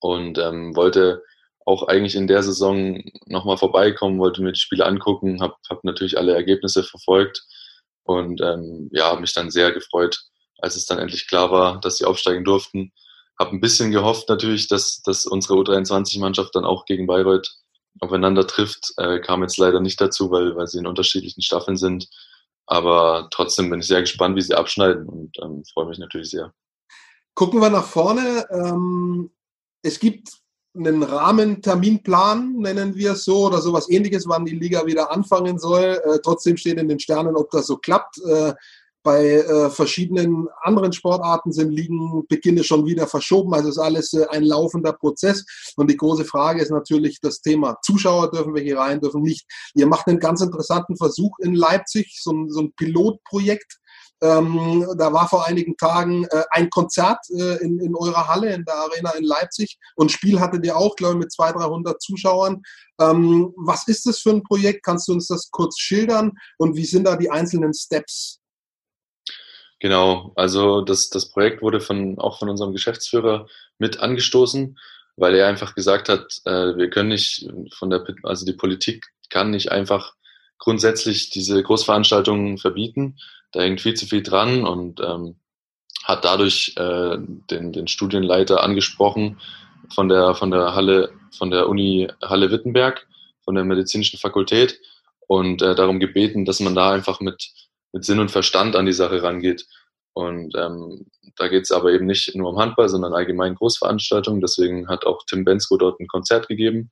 und 0.00 0.38
ähm, 0.38 0.76
wollte 0.76 1.22
auch 1.64 1.88
eigentlich 1.88 2.14
in 2.14 2.26
der 2.26 2.42
Saison 2.42 3.02
nochmal 3.26 3.56
vorbeikommen, 3.56 4.18
wollte 4.18 4.42
mir 4.42 4.52
die 4.52 4.60
Spiele 4.60 4.86
angucken, 4.86 5.40
habe 5.40 5.54
hab 5.68 5.82
natürlich 5.84 6.18
alle 6.18 6.34
Ergebnisse 6.34 6.82
verfolgt 6.82 7.46
und 8.04 8.40
ähm, 8.42 8.90
ja, 8.92 9.06
habe 9.06 9.22
mich 9.22 9.32
dann 9.32 9.50
sehr 9.50 9.72
gefreut, 9.72 10.20
als 10.58 10.76
es 10.76 10.86
dann 10.86 10.98
endlich 10.98 11.26
klar 11.26 11.50
war, 11.50 11.80
dass 11.80 11.98
sie 11.98 12.04
aufsteigen 12.04 12.44
durften 12.44 12.92
habe 13.38 13.52
ein 13.52 13.60
bisschen 13.60 13.92
gehofft 13.92 14.28
natürlich, 14.28 14.68
dass, 14.68 15.00
dass 15.02 15.24
unsere 15.24 15.54
U23-Mannschaft 15.54 16.54
dann 16.54 16.64
auch 16.64 16.84
gegen 16.86 17.06
Bayreuth 17.06 17.54
aufeinander 18.00 18.46
trifft. 18.46 18.92
Äh, 18.96 19.20
kam 19.20 19.42
jetzt 19.42 19.58
leider 19.58 19.80
nicht 19.80 20.00
dazu, 20.00 20.30
weil, 20.30 20.56
weil 20.56 20.66
sie 20.66 20.78
in 20.78 20.86
unterschiedlichen 20.86 21.42
Staffeln 21.42 21.76
sind. 21.76 22.08
Aber 22.66 23.28
trotzdem 23.30 23.70
bin 23.70 23.80
ich 23.80 23.86
sehr 23.86 24.02
gespannt, 24.02 24.36
wie 24.36 24.42
sie 24.42 24.54
abschneiden 24.54 25.08
und 25.08 25.36
ähm, 25.42 25.64
freue 25.72 25.86
mich 25.86 25.98
natürlich 25.98 26.30
sehr. 26.30 26.52
Gucken 27.34 27.60
wir 27.60 27.70
nach 27.70 27.86
vorne. 27.86 28.46
Ähm, 28.50 29.30
es 29.82 29.98
gibt 29.98 30.28
einen 30.76 31.02
Rahmenterminplan, 31.02 32.56
nennen 32.56 32.94
wir 32.94 33.12
es 33.12 33.24
so, 33.24 33.46
oder 33.46 33.60
sowas 33.60 33.88
ähnliches, 33.88 34.28
wann 34.28 34.44
die 34.44 34.58
Liga 34.58 34.84
wieder 34.86 35.10
anfangen 35.10 35.58
soll. 35.58 36.00
Äh, 36.04 36.18
trotzdem 36.22 36.56
steht 36.56 36.78
in 36.78 36.88
den 36.88 37.00
Sternen, 37.00 37.36
ob 37.36 37.50
das 37.50 37.66
so 37.66 37.78
klappt. 37.78 38.18
Äh, 38.24 38.54
bei 39.02 39.26
äh, 39.26 39.70
verschiedenen 39.70 40.48
anderen 40.62 40.92
Sportarten 40.92 41.52
sind 41.52 41.70
Ligenbeginne 41.70 42.64
schon 42.64 42.84
wieder 42.86 43.06
verschoben. 43.06 43.54
Also 43.54 43.68
ist 43.68 43.78
alles 43.78 44.12
äh, 44.12 44.26
ein 44.30 44.42
laufender 44.42 44.92
Prozess. 44.92 45.44
Und 45.76 45.90
die 45.90 45.96
große 45.96 46.24
Frage 46.24 46.60
ist 46.62 46.70
natürlich 46.70 47.20
das 47.20 47.40
Thema 47.40 47.78
Zuschauer 47.82 48.30
dürfen 48.30 48.54
wir 48.54 48.62
hier 48.62 48.78
rein, 48.78 49.00
dürfen 49.00 49.22
nicht. 49.22 49.46
Ihr 49.74 49.86
macht 49.86 50.08
einen 50.08 50.18
ganz 50.18 50.40
interessanten 50.40 50.96
Versuch 50.96 51.38
in 51.40 51.54
Leipzig, 51.54 52.18
so 52.20 52.32
ein, 52.32 52.50
so 52.50 52.60
ein 52.60 52.72
Pilotprojekt. 52.74 53.78
Ähm, 54.20 54.84
da 54.98 55.12
war 55.12 55.28
vor 55.28 55.46
einigen 55.46 55.76
Tagen 55.76 56.24
äh, 56.24 56.42
ein 56.50 56.70
Konzert 56.70 57.18
äh, 57.30 57.62
in, 57.62 57.78
in 57.78 57.94
eurer 57.94 58.26
Halle, 58.26 58.52
in 58.52 58.64
der 58.64 58.74
Arena 58.74 59.10
in 59.10 59.24
Leipzig. 59.24 59.78
Und 59.94 60.10
Spiel 60.10 60.40
hattet 60.40 60.64
ihr 60.66 60.76
auch, 60.76 60.96
glaube 60.96 61.14
ich, 61.14 61.20
mit 61.20 61.32
200, 61.32 61.62
300 61.62 62.02
Zuschauern. 62.02 62.62
Ähm, 63.00 63.52
was 63.56 63.86
ist 63.86 64.06
das 64.06 64.18
für 64.18 64.30
ein 64.30 64.42
Projekt? 64.42 64.84
Kannst 64.84 65.06
du 65.06 65.12
uns 65.12 65.28
das 65.28 65.50
kurz 65.50 65.78
schildern? 65.78 66.32
Und 66.58 66.74
wie 66.74 66.84
sind 66.84 67.04
da 67.04 67.16
die 67.16 67.30
einzelnen 67.30 67.72
Steps? 67.72 68.37
Genau, 69.80 70.32
also 70.34 70.80
das, 70.80 71.08
das 71.08 71.30
Projekt 71.30 71.62
wurde 71.62 71.80
von, 71.80 72.18
auch 72.18 72.38
von 72.38 72.48
unserem 72.48 72.72
Geschäftsführer 72.72 73.46
mit 73.78 74.00
angestoßen, 74.00 74.76
weil 75.16 75.34
er 75.36 75.46
einfach 75.46 75.74
gesagt 75.74 76.08
hat, 76.08 76.40
äh, 76.44 76.76
wir 76.76 76.90
können 76.90 77.10
nicht 77.10 77.48
von 77.72 77.90
der, 77.90 78.04
also 78.24 78.44
die 78.44 78.54
Politik 78.54 79.06
kann 79.30 79.50
nicht 79.50 79.70
einfach 79.70 80.14
grundsätzlich 80.58 81.30
diese 81.30 81.62
Großveranstaltungen 81.62 82.58
verbieten. 82.58 83.18
Da 83.52 83.60
hängt 83.60 83.80
viel 83.80 83.94
zu 83.94 84.06
viel 84.06 84.22
dran 84.22 84.64
und 84.64 85.00
ähm, 85.00 85.36
hat 86.04 86.24
dadurch 86.24 86.74
äh, 86.76 87.16
den, 87.18 87.72
den 87.72 87.86
Studienleiter 87.86 88.62
angesprochen 88.62 89.38
von 89.94 90.08
der, 90.08 90.34
von 90.34 90.50
der 90.50 90.74
Halle, 90.74 91.12
von 91.36 91.50
der 91.50 91.68
Uni 91.68 92.08
Halle 92.22 92.50
Wittenberg, 92.50 93.06
von 93.44 93.54
der 93.54 93.64
medizinischen 93.64 94.18
Fakultät 94.18 94.80
und 95.26 95.62
äh, 95.62 95.74
darum 95.74 96.00
gebeten, 96.00 96.44
dass 96.44 96.60
man 96.60 96.74
da 96.74 96.90
einfach 96.92 97.20
mit 97.20 97.50
mit 97.92 98.04
Sinn 98.04 98.20
und 98.20 98.30
Verstand 98.30 98.76
an 98.76 98.86
die 98.86 98.92
Sache 98.92 99.22
rangeht. 99.22 99.66
Und 100.12 100.54
ähm, 100.56 101.06
da 101.36 101.48
geht 101.48 101.62
es 101.64 101.72
aber 101.72 101.92
eben 101.92 102.06
nicht 102.06 102.34
nur 102.34 102.50
um 102.50 102.58
Handball, 102.58 102.88
sondern 102.88 103.14
allgemein 103.14 103.54
Großveranstaltungen. 103.54 104.40
Deswegen 104.40 104.88
hat 104.88 105.06
auch 105.06 105.24
Tim 105.26 105.44
Bensko 105.44 105.76
dort 105.76 106.00
ein 106.00 106.08
Konzert 106.08 106.48
gegeben. 106.48 106.90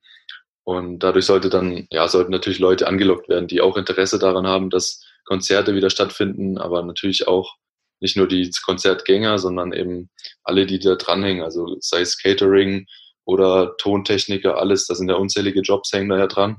Und 0.63 0.99
dadurch 0.99 1.25
sollte 1.25 1.49
dann, 1.49 1.87
ja, 1.91 2.07
sollten 2.07 2.31
natürlich 2.31 2.59
Leute 2.59 2.87
angelockt 2.87 3.29
werden, 3.29 3.47
die 3.47 3.61
auch 3.61 3.77
Interesse 3.77 4.19
daran 4.19 4.47
haben, 4.47 4.69
dass 4.69 5.05
Konzerte 5.25 5.75
wieder 5.75 5.89
stattfinden, 5.89 6.57
aber 6.57 6.83
natürlich 6.83 7.27
auch 7.27 7.55
nicht 7.99 8.17
nur 8.17 8.27
die 8.27 8.51
Konzertgänger, 8.65 9.39
sondern 9.39 9.73
eben 9.73 10.09
alle, 10.43 10.65
die 10.65 10.79
da 10.79 10.95
dranhängen, 10.95 11.43
also 11.43 11.77
sei 11.79 12.01
es 12.01 12.21
Catering 12.21 12.85
oder 13.25 13.75
Tontechniker, 13.77 14.57
alles, 14.57 14.87
da 14.87 14.95
sind 14.95 15.09
ja 15.09 15.15
unzählige 15.15 15.61
Jobs 15.61 15.91
hängen 15.91 16.09
da 16.09 16.17
ja 16.17 16.27
dran. 16.27 16.57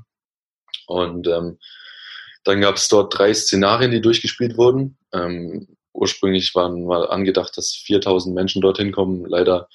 Und 0.87 1.27
ähm, 1.27 1.57
dann 2.49 2.61
gab 2.61 2.75
es 2.75 2.87
dort 2.87 3.17
drei 3.17 3.33
Szenarien, 3.33 3.91
die 3.91 4.01
durchgespielt 4.01 4.57
wurden. 4.57 4.97
Ähm, 5.13 5.67
ursprünglich 5.93 6.55
waren 6.55 6.87
war 6.87 7.11
angedacht, 7.11 7.55
dass 7.57 7.75
4000 7.75 8.33
Menschen 8.33 8.61
dorthin 8.61 8.91
kommen. 8.91 9.25
Leider 9.25 9.67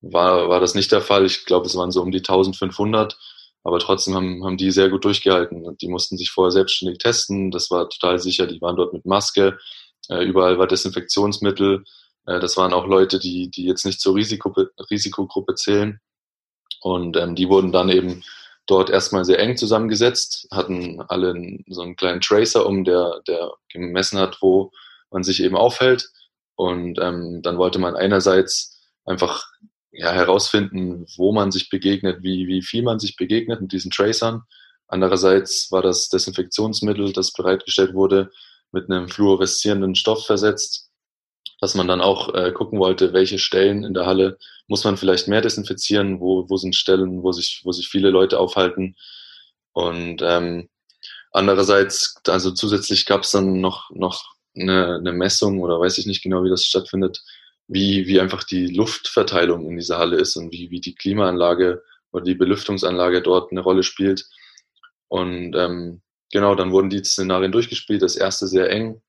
war, 0.00 0.48
war 0.48 0.60
das 0.60 0.74
nicht 0.74 0.92
der 0.92 1.00
Fall. 1.00 1.24
Ich 1.24 1.44
glaube, 1.44 1.66
es 1.66 1.76
waren 1.76 1.92
so 1.92 2.02
um 2.02 2.10
die 2.10 2.18
1500. 2.18 3.18
Aber 3.64 3.78
trotzdem 3.78 4.14
haben, 4.14 4.44
haben 4.44 4.56
die 4.56 4.70
sehr 4.70 4.88
gut 4.88 5.04
durchgehalten. 5.04 5.76
Die 5.78 5.88
mussten 5.88 6.16
sich 6.16 6.30
vorher 6.30 6.50
selbstständig 6.50 6.98
testen. 6.98 7.50
Das 7.50 7.70
war 7.70 7.88
total 7.88 8.18
sicher. 8.18 8.46
Die 8.46 8.60
waren 8.60 8.76
dort 8.76 8.92
mit 8.92 9.04
Maske. 9.04 9.58
Äh, 10.08 10.24
überall 10.24 10.58
war 10.58 10.66
Desinfektionsmittel. 10.66 11.84
Äh, 12.26 12.40
das 12.40 12.56
waren 12.56 12.72
auch 12.72 12.86
Leute, 12.86 13.18
die, 13.18 13.50
die 13.50 13.64
jetzt 13.64 13.84
nicht 13.84 14.00
zur 14.00 14.14
Risiko, 14.14 14.54
Risikogruppe 14.90 15.54
zählen. 15.54 16.00
Und 16.80 17.16
ähm, 17.16 17.34
die 17.34 17.48
wurden 17.48 17.72
dann 17.72 17.88
eben 17.88 18.22
dort 18.68 18.90
erstmal 18.90 19.24
sehr 19.24 19.40
eng 19.40 19.56
zusammengesetzt, 19.56 20.46
hatten 20.52 21.00
alle 21.08 21.34
so 21.68 21.82
einen 21.82 21.96
kleinen 21.96 22.20
Tracer 22.20 22.66
um, 22.66 22.84
der, 22.84 23.20
der 23.26 23.52
gemessen 23.72 24.18
hat, 24.18 24.38
wo 24.40 24.70
man 25.10 25.22
sich 25.24 25.42
eben 25.42 25.56
aufhält. 25.56 26.10
Und 26.54 26.98
ähm, 27.00 27.40
dann 27.42 27.56
wollte 27.56 27.78
man 27.78 27.96
einerseits 27.96 28.78
einfach 29.04 29.44
ja, 29.90 30.12
herausfinden, 30.12 31.06
wo 31.16 31.32
man 31.32 31.50
sich 31.50 31.70
begegnet, 31.70 32.22
wie, 32.22 32.46
wie 32.46 32.62
viel 32.62 32.82
man 32.82 32.98
sich 32.98 33.16
begegnet 33.16 33.60
mit 33.60 33.72
diesen 33.72 33.90
Tracern. 33.90 34.42
Andererseits 34.86 35.72
war 35.72 35.82
das 35.82 36.08
Desinfektionsmittel, 36.08 37.12
das 37.12 37.32
bereitgestellt 37.32 37.94
wurde, 37.94 38.30
mit 38.70 38.90
einem 38.90 39.08
fluoreszierenden 39.08 39.94
Stoff 39.94 40.26
versetzt, 40.26 40.90
dass 41.60 41.74
man 41.74 41.88
dann 41.88 42.02
auch 42.02 42.34
äh, 42.34 42.52
gucken 42.52 42.78
wollte, 42.78 43.14
welche 43.14 43.38
Stellen 43.38 43.82
in 43.84 43.94
der 43.94 44.04
Halle 44.04 44.38
muss 44.68 44.84
man 44.84 44.96
vielleicht 44.96 45.28
mehr 45.28 45.40
desinfizieren, 45.40 46.20
wo, 46.20 46.48
wo 46.48 46.56
sind 46.56 46.76
Stellen, 46.76 47.22
wo 47.22 47.32
sich, 47.32 47.62
wo 47.64 47.72
sich 47.72 47.88
viele 47.88 48.10
Leute 48.10 48.38
aufhalten. 48.38 48.96
Und 49.72 50.22
ähm, 50.22 50.68
andererseits, 51.32 52.16
also 52.28 52.52
zusätzlich 52.52 53.06
gab 53.06 53.22
es 53.22 53.30
dann 53.30 53.60
noch, 53.60 53.90
noch 53.90 54.34
eine, 54.54 54.96
eine 54.96 55.12
Messung 55.12 55.60
oder 55.60 55.80
weiß 55.80 55.98
ich 55.98 56.06
nicht 56.06 56.22
genau, 56.22 56.44
wie 56.44 56.50
das 56.50 56.64
stattfindet, 56.64 57.22
wie, 57.66 58.06
wie 58.06 58.20
einfach 58.20 58.44
die 58.44 58.66
Luftverteilung 58.66 59.68
in 59.68 59.76
dieser 59.76 59.98
Halle 59.98 60.16
ist 60.16 60.36
und 60.36 60.52
wie, 60.52 60.70
wie 60.70 60.80
die 60.80 60.94
Klimaanlage 60.94 61.82
oder 62.12 62.24
die 62.24 62.34
Belüftungsanlage 62.34 63.22
dort 63.22 63.50
eine 63.50 63.60
Rolle 63.60 63.82
spielt. 63.82 64.26
Und 65.08 65.54
ähm, 65.56 66.02
genau, 66.30 66.54
dann 66.54 66.72
wurden 66.72 66.90
die 66.90 67.04
Szenarien 67.04 67.52
durchgespielt. 67.52 68.02
Das 68.02 68.16
erste 68.16 68.46
sehr 68.46 68.70
eng, 68.70 69.00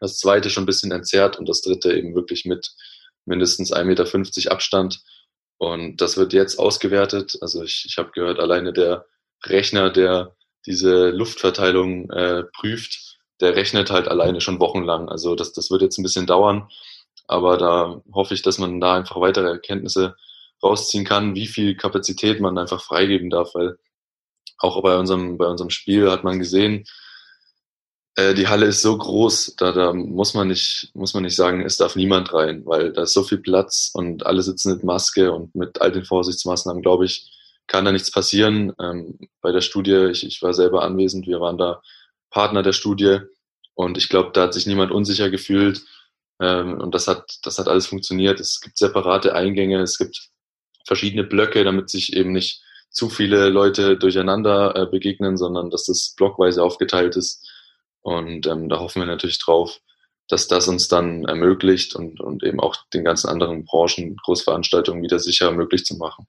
das 0.00 0.18
zweite 0.18 0.50
schon 0.50 0.64
ein 0.64 0.66
bisschen 0.66 0.92
entzerrt 0.92 1.38
und 1.38 1.48
das 1.48 1.62
dritte 1.62 1.92
eben 1.92 2.14
wirklich 2.14 2.44
mit 2.44 2.74
mindestens 3.26 3.72
1,50 3.72 3.84
Meter 3.84 4.52
Abstand. 4.52 5.00
Und 5.58 6.00
das 6.00 6.16
wird 6.16 6.32
jetzt 6.32 6.58
ausgewertet. 6.58 7.36
Also 7.40 7.62
ich, 7.62 7.86
ich 7.88 7.98
habe 7.98 8.12
gehört, 8.12 8.38
alleine 8.38 8.72
der 8.72 9.06
Rechner, 9.44 9.90
der 9.90 10.34
diese 10.66 11.10
Luftverteilung 11.10 12.10
äh, 12.10 12.44
prüft, 12.44 13.18
der 13.40 13.54
rechnet 13.56 13.90
halt 13.90 14.08
alleine 14.08 14.40
schon 14.40 14.60
wochenlang. 14.60 15.08
Also 15.08 15.34
das, 15.34 15.52
das 15.52 15.70
wird 15.70 15.82
jetzt 15.82 15.98
ein 15.98 16.02
bisschen 16.02 16.26
dauern, 16.26 16.68
aber 17.28 17.56
da 17.56 18.02
hoffe 18.12 18.34
ich, 18.34 18.42
dass 18.42 18.58
man 18.58 18.80
da 18.80 18.94
einfach 18.94 19.20
weitere 19.20 19.48
Erkenntnisse 19.48 20.16
rausziehen 20.62 21.04
kann, 21.04 21.34
wie 21.34 21.46
viel 21.46 21.76
Kapazität 21.76 22.40
man 22.40 22.58
einfach 22.58 22.82
freigeben 22.82 23.30
darf, 23.30 23.54
weil 23.54 23.78
auch 24.58 24.82
bei 24.82 24.96
unserem, 24.96 25.36
bei 25.36 25.46
unserem 25.46 25.70
Spiel 25.70 26.10
hat 26.10 26.24
man 26.24 26.38
gesehen, 26.38 26.84
äh, 28.16 28.34
die 28.34 28.48
Halle 28.48 28.66
ist 28.66 28.82
so 28.82 28.96
groß, 28.96 29.54
da, 29.56 29.72
da 29.72 29.92
muss 29.92 30.34
man 30.34 30.48
nicht, 30.48 30.90
muss 30.94 31.14
man 31.14 31.22
nicht 31.22 31.36
sagen, 31.36 31.60
es 31.60 31.76
darf 31.76 31.96
niemand 31.96 32.32
rein, 32.32 32.64
weil 32.64 32.92
da 32.92 33.02
ist 33.02 33.12
so 33.12 33.22
viel 33.22 33.38
Platz 33.38 33.90
und 33.92 34.26
alle 34.26 34.42
sitzen 34.42 34.72
mit 34.72 34.84
Maske 34.84 35.32
und 35.32 35.54
mit 35.54 35.80
all 35.80 35.92
den 35.92 36.04
Vorsichtsmaßnahmen, 36.04 36.82
glaube 36.82 37.04
ich, 37.04 37.30
kann 37.66 37.84
da 37.84 37.92
nichts 37.92 38.10
passieren. 38.10 38.72
Ähm, 38.80 39.18
bei 39.40 39.52
der 39.52 39.60
Studie, 39.60 40.08
ich, 40.10 40.26
ich 40.26 40.42
war 40.42 40.54
selber 40.54 40.82
anwesend, 40.82 41.26
wir 41.26 41.40
waren 41.40 41.58
da 41.58 41.82
Partner 42.30 42.62
der 42.62 42.72
Studie 42.72 43.18
und 43.74 43.98
ich 43.98 44.08
glaube, 44.08 44.30
da 44.32 44.44
hat 44.44 44.54
sich 44.54 44.66
niemand 44.66 44.92
unsicher 44.92 45.30
gefühlt. 45.30 45.82
Ähm, 46.40 46.80
und 46.80 46.94
das 46.94 47.08
hat, 47.08 47.38
das 47.42 47.58
hat 47.58 47.68
alles 47.68 47.86
funktioniert. 47.86 48.40
Es 48.40 48.60
gibt 48.60 48.78
separate 48.78 49.34
Eingänge, 49.34 49.80
es 49.80 49.98
gibt 49.98 50.30
verschiedene 50.86 51.24
Blöcke, 51.24 51.64
damit 51.64 51.90
sich 51.90 52.14
eben 52.14 52.32
nicht 52.32 52.62
zu 52.90 53.10
viele 53.10 53.50
Leute 53.50 53.98
durcheinander 53.98 54.74
äh, 54.74 54.86
begegnen, 54.86 55.36
sondern 55.36 55.70
dass 55.70 55.84
das 55.84 56.14
blockweise 56.16 56.62
aufgeteilt 56.62 57.16
ist. 57.16 57.46
Und 58.06 58.46
ähm, 58.46 58.68
da 58.68 58.78
hoffen 58.78 59.02
wir 59.02 59.06
natürlich 59.06 59.40
drauf, 59.40 59.80
dass 60.28 60.46
das 60.46 60.68
uns 60.68 60.86
dann 60.86 61.24
ermöglicht 61.24 61.96
und, 61.96 62.20
und 62.20 62.44
eben 62.44 62.60
auch 62.60 62.76
den 62.94 63.02
ganzen 63.02 63.28
anderen 63.28 63.64
Branchen 63.64 64.16
Großveranstaltungen 64.22 65.02
wieder 65.02 65.18
sicher 65.18 65.50
möglich 65.50 65.84
zu 65.84 65.96
machen. 65.96 66.24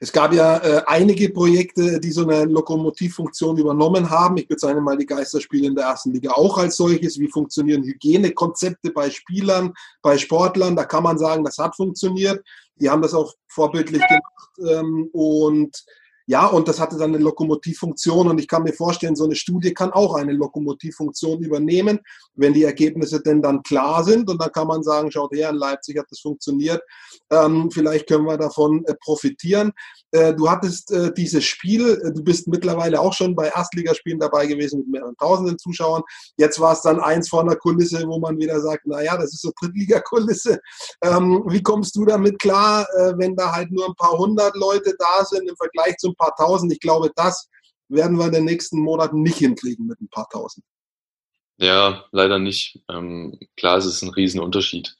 Es 0.00 0.12
gab 0.12 0.34
ja 0.34 0.58
äh, 0.58 0.82
einige 0.86 1.30
Projekte, 1.30 1.98
die 1.98 2.10
so 2.10 2.28
eine 2.28 2.44
Lokomotivfunktion 2.44 3.56
übernommen 3.56 4.10
haben. 4.10 4.36
Ich 4.36 4.46
bezeichne 4.46 4.82
mal 4.82 4.98
die 4.98 5.06
Geisterspiele 5.06 5.68
in 5.68 5.74
der 5.74 5.86
ersten 5.86 6.12
Liga 6.12 6.32
auch 6.32 6.58
als 6.58 6.76
solches. 6.76 7.18
Wie 7.18 7.30
funktionieren 7.30 7.84
Hygienekonzepte 7.84 8.90
bei 8.90 9.08
Spielern, 9.08 9.72
bei 10.02 10.18
Sportlern? 10.18 10.76
Da 10.76 10.84
kann 10.84 11.04
man 11.04 11.16
sagen, 11.16 11.42
das 11.42 11.56
hat 11.56 11.74
funktioniert. 11.74 12.44
Die 12.76 12.90
haben 12.90 13.00
das 13.00 13.14
auch 13.14 13.32
vorbildlich 13.48 14.02
gemacht. 14.06 14.78
Ähm, 14.78 15.08
und 15.14 15.84
ja, 16.26 16.46
und 16.46 16.68
das 16.68 16.80
hatte 16.80 16.96
dann 16.96 17.14
eine 17.14 17.22
Lokomotivfunktion 17.22 18.28
und 18.28 18.38
ich 18.38 18.48
kann 18.48 18.62
mir 18.62 18.72
vorstellen, 18.72 19.14
so 19.14 19.24
eine 19.24 19.34
Studie 19.34 19.74
kann 19.74 19.92
auch 19.92 20.14
eine 20.14 20.32
Lokomotivfunktion 20.32 21.42
übernehmen, 21.42 22.00
wenn 22.34 22.54
die 22.54 22.64
Ergebnisse 22.64 23.20
denn 23.20 23.42
dann 23.42 23.62
klar 23.62 24.04
sind 24.04 24.30
und 24.30 24.40
dann 24.40 24.50
kann 24.50 24.66
man 24.66 24.82
sagen, 24.82 25.10
schaut 25.10 25.32
her, 25.32 25.50
in 25.50 25.56
Leipzig 25.56 25.98
hat 25.98 26.06
das 26.10 26.20
funktioniert, 26.20 26.82
ähm, 27.30 27.70
vielleicht 27.70 28.08
können 28.08 28.24
wir 28.24 28.38
davon 28.38 28.84
äh, 28.86 28.94
profitieren. 28.94 29.72
Äh, 30.12 30.32
du 30.34 30.48
hattest 30.48 30.90
äh, 30.92 31.12
dieses 31.12 31.44
Spiel, 31.44 32.00
äh, 32.02 32.12
du 32.12 32.22
bist 32.24 32.48
mittlerweile 32.48 33.00
auch 33.00 33.12
schon 33.12 33.34
bei 33.34 33.48
Erstligaspielen 33.48 34.18
dabei 34.18 34.46
gewesen 34.46 34.80
mit 34.80 34.88
mehreren 34.88 35.16
tausenden 35.18 35.58
Zuschauern. 35.58 36.02
Jetzt 36.38 36.58
war 36.58 36.72
es 36.72 36.80
dann 36.80 37.00
eins 37.00 37.28
vor 37.28 37.42
einer 37.42 37.56
Kulisse, 37.56 38.02
wo 38.06 38.18
man 38.18 38.38
wieder 38.38 38.60
sagt, 38.60 38.86
naja, 38.86 39.16
das 39.16 39.34
ist 39.34 39.42
so 39.42 39.52
Drittligakulisse. 39.60 40.58
Ähm, 41.02 41.44
wie 41.48 41.62
kommst 41.62 41.96
du 41.96 42.06
damit 42.06 42.38
klar, 42.38 42.86
äh, 42.96 43.12
wenn 43.18 43.36
da 43.36 43.52
halt 43.52 43.70
nur 43.70 43.86
ein 43.86 43.94
paar 43.94 44.16
hundert 44.16 44.56
Leute 44.56 44.94
da 44.98 45.24
sind 45.24 45.48
im 45.48 45.56
Vergleich 45.56 45.96
zu 45.98 46.13
ein 46.14 46.16
paar 46.16 46.34
tausend? 46.36 46.72
Ich 46.72 46.80
glaube, 46.80 47.10
das 47.14 47.48
werden 47.88 48.18
wir 48.18 48.26
in 48.26 48.32
den 48.32 48.44
nächsten 48.44 48.80
Monaten 48.80 49.22
nicht 49.22 49.38
hinkriegen 49.38 49.86
mit 49.86 50.00
ein 50.00 50.08
paar 50.08 50.28
tausend. 50.30 50.64
Ja, 51.58 52.04
leider 52.10 52.38
nicht. 52.38 52.80
Ähm, 52.88 53.38
klar, 53.56 53.78
es 53.78 53.86
ist 53.86 54.02
ein 54.02 54.10
Riesenunterschied. 54.10 54.96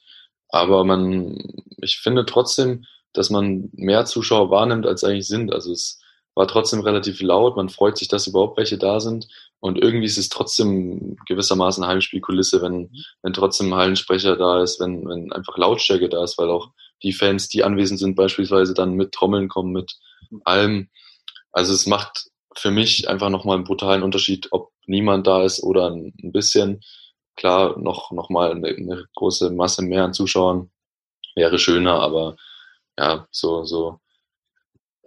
Aber 0.49 0.83
man, 0.83 1.37
ich 1.81 1.97
finde 1.97 2.25
trotzdem, 2.25 2.85
dass 3.13 3.29
man 3.29 3.69
mehr 3.73 4.05
Zuschauer 4.05 4.49
wahrnimmt, 4.51 4.85
als 4.85 5.03
eigentlich 5.03 5.27
sind. 5.27 5.53
Also 5.53 5.71
es 5.71 5.99
war 6.35 6.47
trotzdem 6.47 6.81
relativ 6.81 7.21
laut, 7.21 7.55
man 7.55 7.69
freut 7.69 7.97
sich, 7.97 8.07
dass 8.07 8.27
überhaupt 8.27 8.57
welche 8.57 8.77
da 8.77 8.99
sind. 8.99 9.27
Und 9.59 9.81
irgendwie 9.81 10.05
ist 10.05 10.17
es 10.17 10.29
trotzdem 10.29 11.17
gewissermaßen 11.25 11.85
Heimspielkulisse, 11.85 12.61
wenn, 12.61 12.91
wenn 13.23 13.33
trotzdem 13.33 13.73
Hallensprecher 13.73 14.35
da 14.35 14.61
ist, 14.61 14.79
wenn, 14.79 15.07
wenn 15.07 15.31
einfach 15.31 15.57
Lautstärke 15.57 16.09
da 16.09 16.23
ist, 16.23 16.37
weil 16.37 16.49
auch 16.49 16.71
die 17.03 17.13
Fans, 17.13 17.47
die 17.47 17.63
anwesend 17.63 17.99
sind, 17.99 18.15
beispielsweise 18.15 18.73
dann 18.73 18.93
mit 18.93 19.13
Trommeln 19.13 19.47
kommen, 19.47 19.71
mit 19.71 19.97
allem. 20.43 20.89
Also 21.55 21.73
es 21.73 21.85
macht 21.85 22.29
für 22.53 22.69
mich 22.69 23.07
einfach 23.09 23.29
nochmal 23.29 23.55
einen 23.55 23.63
brutalen 23.63 24.03
Unterschied, 24.03 24.49
ob 24.51 24.73
niemand 24.87 25.25
da 25.25 25.43
ist 25.43 25.63
oder 25.63 25.89
ein, 25.89 26.13
bisschen. 26.21 26.81
Klar, 27.37 27.79
noch, 27.79 28.11
noch 28.11 28.29
mal 28.29 28.51
eine, 28.51 28.67
eine 28.67 29.05
große 29.15 29.51
Masse 29.51 29.81
mehr 29.81 30.03
an 30.03 30.13
Zuschauern 30.13 30.69
wäre 31.33 31.57
schöner, 31.57 32.01
aber 32.01 32.35
ja, 32.97 33.27
so, 33.31 33.63
so, 33.65 33.99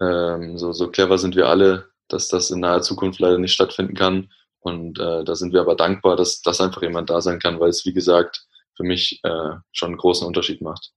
ähm, 0.01 0.57
so, 0.59 0.73
so 0.73 0.91
clever 0.91 1.19
sind 1.19 1.37
wir 1.37 1.49
alle, 1.49 1.91
dass 2.09 2.29
das 2.29 2.51
in 2.51 2.61
naher 2.61 2.83
Zukunft 2.83 3.21
leider 3.21 3.39
nicht 3.39 3.53
stattfinden 3.53 3.95
kann. 3.95 4.31
Und 4.61 4.99
äh, 4.99 5.25
da 5.25 5.35
sind 5.37 5.53
wir 5.53 5.61
aber 5.61 5.77
dankbar, 5.77 6.17
dass, 6.17 6.41
dass 6.41 6.61
einfach 6.63 6.83
jemand 6.83 7.11
da 7.11 7.21
sein 7.21 7.39
kann, 7.41 7.61
weil 7.61 7.71
es, 7.71 7.85
wie 7.85 7.93
gesagt, 7.93 8.47
für 8.75 8.85
mich 8.85 9.21
äh, 9.23 9.57
schon 9.73 9.89
einen 9.89 9.99
großen 9.99 10.27
Unterschied 10.27 10.63
macht. 10.63 10.93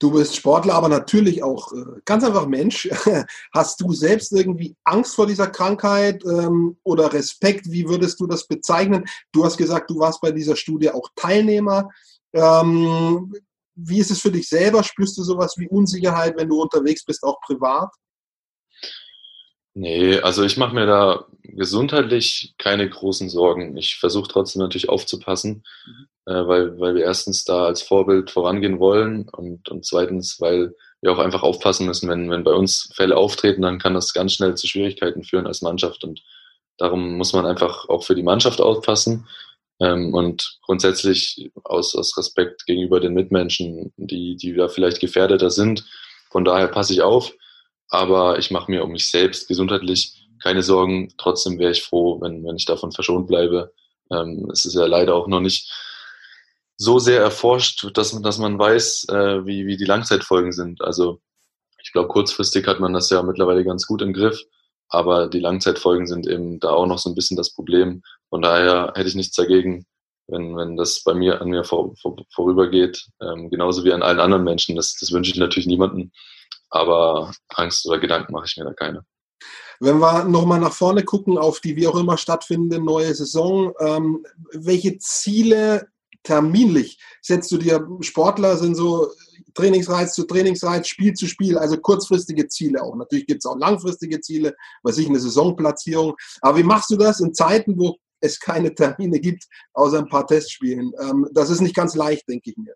Du 0.00 0.12
bist 0.12 0.36
Sportler, 0.36 0.74
aber 0.74 0.88
natürlich 0.88 1.42
auch 1.42 1.72
äh, 1.72 2.00
ganz 2.04 2.22
einfach 2.22 2.46
Mensch. 2.46 2.88
Hast 3.52 3.80
du 3.80 3.92
selbst 3.92 4.32
irgendwie 4.32 4.76
Angst 4.84 5.16
vor 5.16 5.26
dieser 5.26 5.48
Krankheit 5.48 6.24
ähm, 6.24 6.76
oder 6.84 7.12
Respekt? 7.12 7.70
Wie 7.70 7.88
würdest 7.88 8.20
du 8.20 8.28
das 8.28 8.46
bezeichnen? 8.46 9.04
Du 9.32 9.44
hast 9.44 9.56
gesagt, 9.56 9.90
du 9.90 9.98
warst 9.98 10.20
bei 10.20 10.30
dieser 10.30 10.54
Studie 10.54 10.90
auch 10.90 11.08
Teilnehmer. 11.16 11.88
Ähm, 12.32 13.34
wie 13.74 13.98
ist 13.98 14.10
es 14.10 14.20
für 14.20 14.30
dich 14.30 14.48
selber? 14.48 14.84
Spürst 14.84 15.18
du 15.18 15.24
sowas 15.24 15.54
wie 15.56 15.68
Unsicherheit, 15.68 16.36
wenn 16.36 16.48
du 16.48 16.60
unterwegs 16.60 17.04
bist, 17.04 17.24
auch 17.24 17.40
privat? 17.40 17.92
Nee, 19.80 20.18
also 20.18 20.42
ich 20.42 20.56
mache 20.56 20.74
mir 20.74 20.86
da 20.86 21.26
gesundheitlich 21.44 22.54
keine 22.58 22.90
großen 22.90 23.28
Sorgen. 23.28 23.76
Ich 23.76 23.94
versuche 23.94 24.26
trotzdem 24.26 24.60
natürlich 24.60 24.88
aufzupassen, 24.88 25.62
mhm. 25.86 26.08
äh, 26.26 26.48
weil, 26.48 26.80
weil 26.80 26.96
wir 26.96 27.04
erstens 27.04 27.44
da 27.44 27.66
als 27.66 27.82
Vorbild 27.82 28.32
vorangehen 28.32 28.80
wollen 28.80 29.28
und, 29.28 29.68
und 29.68 29.86
zweitens, 29.86 30.40
weil 30.40 30.74
wir 31.00 31.12
auch 31.12 31.20
einfach 31.20 31.44
aufpassen 31.44 31.86
müssen, 31.86 32.08
wenn, 32.08 32.28
wenn 32.28 32.42
bei 32.42 32.54
uns 32.54 32.90
Fälle 32.92 33.16
auftreten, 33.16 33.62
dann 33.62 33.78
kann 33.78 33.94
das 33.94 34.12
ganz 34.12 34.32
schnell 34.32 34.56
zu 34.56 34.66
Schwierigkeiten 34.66 35.22
führen 35.22 35.46
als 35.46 35.62
Mannschaft 35.62 36.02
und 36.02 36.22
darum 36.76 37.16
muss 37.16 37.32
man 37.32 37.46
einfach 37.46 37.88
auch 37.88 38.02
für 38.02 38.16
die 38.16 38.24
Mannschaft 38.24 38.60
aufpassen 38.60 39.28
ähm, 39.78 40.12
und 40.12 40.58
grundsätzlich 40.66 41.52
aus, 41.62 41.94
aus 41.94 42.18
Respekt 42.18 42.66
gegenüber 42.66 42.98
den 42.98 43.14
Mitmenschen, 43.14 43.92
die, 43.96 44.34
die 44.34 44.54
da 44.54 44.66
vielleicht 44.66 44.98
gefährdeter 44.98 45.50
sind. 45.50 45.84
Von 46.32 46.44
daher 46.44 46.66
passe 46.66 46.94
ich 46.94 47.02
auf 47.02 47.32
aber 47.88 48.38
ich 48.38 48.50
mache 48.50 48.70
mir 48.70 48.84
um 48.84 48.92
mich 48.92 49.10
selbst 49.10 49.48
gesundheitlich 49.48 50.28
keine 50.42 50.62
Sorgen. 50.62 51.12
Trotzdem 51.18 51.58
wäre 51.58 51.72
ich 51.72 51.82
froh, 51.82 52.20
wenn, 52.20 52.44
wenn 52.44 52.56
ich 52.56 52.64
davon 52.64 52.92
verschont 52.92 53.26
bleibe. 53.26 53.72
Ähm, 54.10 54.48
es 54.52 54.64
ist 54.64 54.74
ja 54.74 54.86
leider 54.86 55.14
auch 55.14 55.26
noch 55.26 55.40
nicht 55.40 55.72
so 56.76 56.98
sehr 56.98 57.20
erforscht, 57.20 57.90
dass, 57.94 58.12
man, 58.12 58.22
dass 58.22 58.38
man 58.38 58.58
weiß, 58.58 59.08
äh, 59.08 59.46
wie, 59.46 59.66
wie 59.66 59.76
die 59.76 59.84
Langzeitfolgen 59.84 60.52
sind. 60.52 60.80
Also 60.80 61.20
ich 61.82 61.92
glaube, 61.92 62.08
kurzfristig 62.08 62.66
hat 62.66 62.80
man 62.80 62.92
das 62.92 63.10
ja 63.10 63.22
mittlerweile 63.22 63.64
ganz 63.64 63.86
gut 63.86 64.00
im 64.02 64.12
Griff, 64.12 64.40
aber 64.88 65.28
die 65.28 65.40
Langzeitfolgen 65.40 66.06
sind 66.06 66.26
eben 66.26 66.60
da 66.60 66.70
auch 66.70 66.86
noch 66.86 66.98
so 66.98 67.10
ein 67.10 67.14
bisschen 67.14 67.36
das 67.36 67.52
Problem. 67.52 68.02
Von 68.30 68.42
daher 68.42 68.92
hätte 68.94 69.08
ich 69.08 69.14
nichts 69.14 69.34
dagegen, 69.34 69.86
wenn, 70.28 70.56
wenn 70.56 70.76
das 70.76 71.02
bei 71.02 71.14
mir 71.14 71.40
an 71.40 71.48
mir 71.48 71.64
vor, 71.64 71.96
vor, 71.96 72.16
vorübergeht, 72.32 73.06
ähm, 73.20 73.50
genauso 73.50 73.84
wie 73.84 73.92
an 73.92 74.02
allen 74.02 74.20
anderen 74.20 74.44
Menschen. 74.44 74.76
Das, 74.76 74.94
das 74.94 75.10
wünsche 75.12 75.32
ich 75.32 75.38
natürlich 75.38 75.66
niemandem. 75.66 76.12
Aber 76.70 77.32
Angst 77.48 77.86
oder 77.86 77.98
Gedanken 77.98 78.32
mache 78.32 78.46
ich 78.46 78.56
mir 78.56 78.64
da 78.64 78.72
keine. 78.72 79.04
Wenn 79.80 79.98
wir 79.98 80.24
nochmal 80.24 80.60
nach 80.60 80.72
vorne 80.72 81.04
gucken 81.04 81.38
auf 81.38 81.60
die 81.60 81.76
wie 81.76 81.86
auch 81.86 81.96
immer 81.96 82.16
stattfindende 82.16 82.80
neue 82.80 83.14
Saison, 83.14 83.72
ähm, 83.80 84.24
welche 84.52 84.98
Ziele 84.98 85.88
terminlich 86.24 87.00
setzt 87.22 87.50
du 87.52 87.58
dir? 87.58 87.86
Sportler 88.00 88.56
sind 88.56 88.74
so 88.74 89.12
Trainingsreiz 89.54 90.14
zu 90.14 90.24
Trainingsreiz, 90.24 90.88
Spiel 90.88 91.14
zu 91.14 91.26
Spiel, 91.26 91.56
also 91.56 91.76
kurzfristige 91.78 92.48
Ziele 92.48 92.82
auch. 92.82 92.96
Natürlich 92.96 93.26
gibt 93.26 93.44
es 93.44 93.50
auch 93.50 93.56
langfristige 93.56 94.20
Ziele, 94.20 94.54
was 94.82 94.98
ich 94.98 95.08
eine 95.08 95.20
Saisonplatzierung. 95.20 96.14
Aber 96.40 96.58
wie 96.58 96.64
machst 96.64 96.90
du 96.90 96.96
das 96.96 97.20
in 97.20 97.32
Zeiten, 97.32 97.78
wo 97.78 97.96
es 98.20 98.40
keine 98.40 98.74
Termine 98.74 99.20
gibt, 99.20 99.44
außer 99.74 99.98
ein 99.98 100.08
paar 100.08 100.26
Testspielen? 100.26 100.92
Ähm, 101.00 101.28
das 101.32 101.50
ist 101.50 101.60
nicht 101.60 101.76
ganz 101.76 101.94
leicht, 101.94 102.28
denke 102.28 102.50
ich 102.50 102.56
mir. 102.56 102.74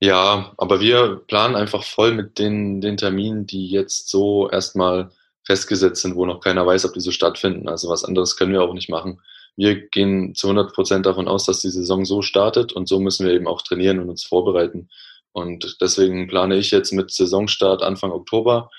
Ja, 0.00 0.52
aber 0.58 0.80
wir 0.80 1.22
planen 1.26 1.56
einfach 1.56 1.82
voll 1.82 2.12
mit 2.12 2.38
den, 2.38 2.80
den 2.80 2.98
Terminen, 2.98 3.46
die 3.46 3.68
jetzt 3.68 4.08
so 4.10 4.50
erstmal 4.50 5.10
festgesetzt 5.44 6.02
sind, 6.02 6.16
wo 6.16 6.26
noch 6.26 6.40
keiner 6.40 6.66
weiß, 6.66 6.84
ob 6.84 6.92
die 6.92 7.00
so 7.00 7.12
stattfinden. 7.12 7.68
Also 7.68 7.88
was 7.88 8.04
anderes 8.04 8.36
können 8.36 8.52
wir 8.52 8.62
auch 8.62 8.74
nicht 8.74 8.90
machen. 8.90 9.20
Wir 9.56 9.88
gehen 9.88 10.34
zu 10.34 10.48
100 10.48 10.74
Prozent 10.74 11.06
davon 11.06 11.28
aus, 11.28 11.46
dass 11.46 11.60
die 11.60 11.70
Saison 11.70 12.04
so 12.04 12.20
startet 12.20 12.72
und 12.72 12.88
so 12.88 13.00
müssen 13.00 13.26
wir 13.26 13.32
eben 13.32 13.46
auch 13.46 13.62
trainieren 13.62 14.00
und 14.00 14.10
uns 14.10 14.24
vorbereiten. 14.24 14.90
Und 15.32 15.78
deswegen 15.80 16.26
plane 16.28 16.56
ich 16.56 16.70
jetzt 16.70 16.92
mit 16.92 17.10
Saisonstart 17.10 17.82
Anfang 17.82 18.10
Oktober 18.10 18.70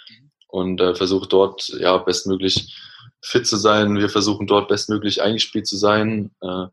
und 0.47 0.81
äh, 0.81 0.93
versuche 0.93 1.27
dort 1.27 1.69
ja 1.69 1.97
bestmöglich 1.97 2.75
fit 3.21 3.47
zu 3.47 3.57
sein. 3.57 3.97
Wir 3.97 4.09
versuchen 4.09 4.45
dort 4.45 4.67
bestmöglich 4.67 5.21
eingespielt 5.21 5.67
zu 5.67 5.77
sein. 5.77 6.31
Äh, 6.41 6.65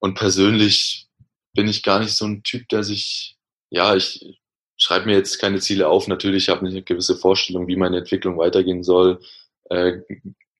und 0.00 0.14
persönlich 0.14 1.08
bin 1.54 1.68
ich 1.68 1.82
gar 1.82 2.00
nicht 2.00 2.14
so 2.14 2.24
ein 2.24 2.42
Typ, 2.42 2.68
der 2.68 2.82
sich 2.82 3.36
ja, 3.70 3.94
ich 3.94 4.40
schreibe 4.76 5.06
mir 5.06 5.16
jetzt 5.16 5.38
keine 5.38 5.60
Ziele 5.60 5.88
auf. 5.88 6.08
Natürlich 6.08 6.48
habe 6.48 6.66
ich 6.66 6.72
eine 6.72 6.82
gewisse 6.82 7.16
Vorstellung, 7.16 7.66
wie 7.66 7.76
meine 7.76 7.98
Entwicklung 7.98 8.38
weitergehen 8.38 8.82
soll. 8.82 9.20
Äh, 9.70 10.00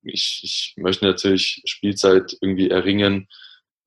ich, 0.03 0.41
ich 0.43 0.75
möchte 0.77 1.05
natürlich 1.05 1.63
Spielzeit 1.65 2.37
irgendwie 2.41 2.71
erringen, 2.71 3.29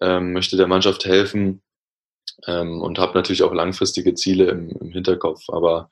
ähm, 0.01 0.33
möchte 0.33 0.57
der 0.57 0.67
Mannschaft 0.67 1.05
helfen 1.05 1.61
ähm, 2.45 2.81
und 2.81 2.99
habe 2.99 3.13
natürlich 3.13 3.43
auch 3.43 3.53
langfristige 3.53 4.13
Ziele 4.15 4.49
im, 4.49 4.69
im 4.69 4.91
Hinterkopf. 4.91 5.49
Aber 5.49 5.89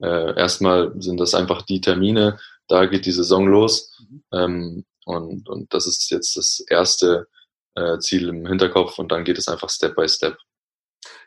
äh, 0.00 0.36
erstmal 0.36 0.92
sind 1.00 1.18
das 1.18 1.34
einfach 1.34 1.62
die 1.62 1.80
Termine, 1.80 2.38
da 2.68 2.86
geht 2.86 3.06
die 3.06 3.12
Saison 3.12 3.46
los. 3.46 3.96
Mhm. 4.00 4.22
Ähm, 4.32 4.84
und, 5.04 5.48
und 5.48 5.72
das 5.72 5.86
ist 5.86 6.10
jetzt 6.10 6.36
das 6.36 6.60
erste 6.68 7.28
äh, 7.74 7.98
Ziel 7.98 8.28
im 8.28 8.46
Hinterkopf 8.46 8.98
und 8.98 9.10
dann 9.10 9.24
geht 9.24 9.38
es 9.38 9.48
einfach 9.48 9.70
Step 9.70 9.96
by 9.96 10.08
Step. 10.08 10.36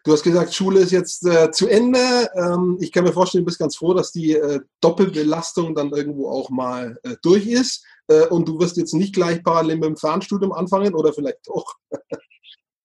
Du 0.04 0.12
hast 0.12 0.24
gesagt, 0.24 0.54
Schule 0.54 0.80
ist 0.80 0.92
jetzt 0.92 1.26
äh, 1.28 1.52
zu 1.52 1.68
Ende. 1.68 2.00
Ähm, 2.36 2.78
ich 2.82 2.92
kann 2.92 3.04
mir 3.04 3.14
vorstellen, 3.14 3.44
du 3.44 3.46
bist 3.46 3.60
ganz 3.60 3.76
froh, 3.76 3.94
dass 3.94 4.12
die 4.12 4.34
äh, 4.34 4.60
Doppelbelastung 4.80 5.76
dann 5.76 5.92
irgendwo 5.92 6.30
auch 6.30 6.50
mal 6.50 6.98
äh, 7.04 7.16
durch 7.22 7.46
ist. 7.46 7.86
Äh, 8.08 8.28
und 8.28 8.48
du 8.48 8.60
wirst 8.60 8.78
jetzt 8.78 8.94
nicht 8.94 9.14
gleich 9.14 9.44
parallel 9.44 9.76
mit 9.76 9.86
dem 9.86 9.98
Fernstudium 9.98 10.54
anfangen 10.54 10.96
oder 10.96 11.14
vielleicht 11.14 11.48
doch? 11.48 11.76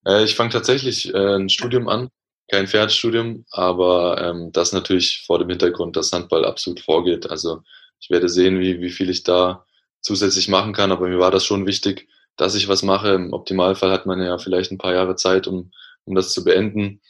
Äh, 0.07 0.23
ich 0.23 0.37
fange 0.37 0.51
tatsächlich 0.51 1.13
äh, 1.13 1.35
ein 1.35 1.49
Studium 1.49 1.89
an, 1.89 2.11
kein 2.49 2.69
Fernstudium, 2.69 3.45
aber 3.51 4.23
ähm, 4.23 4.53
das 4.53 4.73
natürlich 4.73 5.25
vor 5.27 5.41
dem 5.41 5.49
Hintergrund, 5.49 5.97
dass 5.97 6.13
Handball 6.13 6.45
absolut 6.45 6.79
vorgeht. 6.79 7.29
Also 7.29 7.63
ich 7.99 8.09
werde 8.09 8.29
sehen, 8.29 8.61
wie, 8.61 8.81
wie 8.81 8.91
viel 8.91 9.11
ich 9.11 9.25
da 9.25 9.67
zusätzlich 10.01 10.47
machen 10.47 10.73
kann, 10.73 10.93
aber 10.93 11.09
mir 11.09 11.19
war 11.19 11.33
das 11.33 11.45
schon 11.45 11.67
wichtig, 11.67 12.09
dass 12.37 12.55
ich 12.55 12.69
was 12.69 12.85
mache. 12.85 13.09
Im 13.15 13.33
Optimalfall 13.33 13.91
hat 13.91 14.07
man 14.07 14.23
ja 14.23 14.39
vielleicht 14.39 14.71
ein 14.71 14.79
paar 14.79 14.95
Jahre 14.95 15.17
Zeit, 15.17 15.49
um 15.49 15.73
um 16.07 16.15
das 16.15 16.33
zu 16.33 16.45
beenden. 16.45 17.01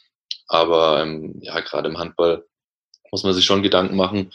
Aber 0.47 1.01
ähm, 1.01 1.39
ja, 1.41 1.59
gerade 1.61 1.89
im 1.89 1.97
Handball 1.97 2.45
muss 3.11 3.23
man 3.23 3.33
sich 3.33 3.45
schon 3.45 3.63
Gedanken 3.63 3.95
machen, 3.95 4.33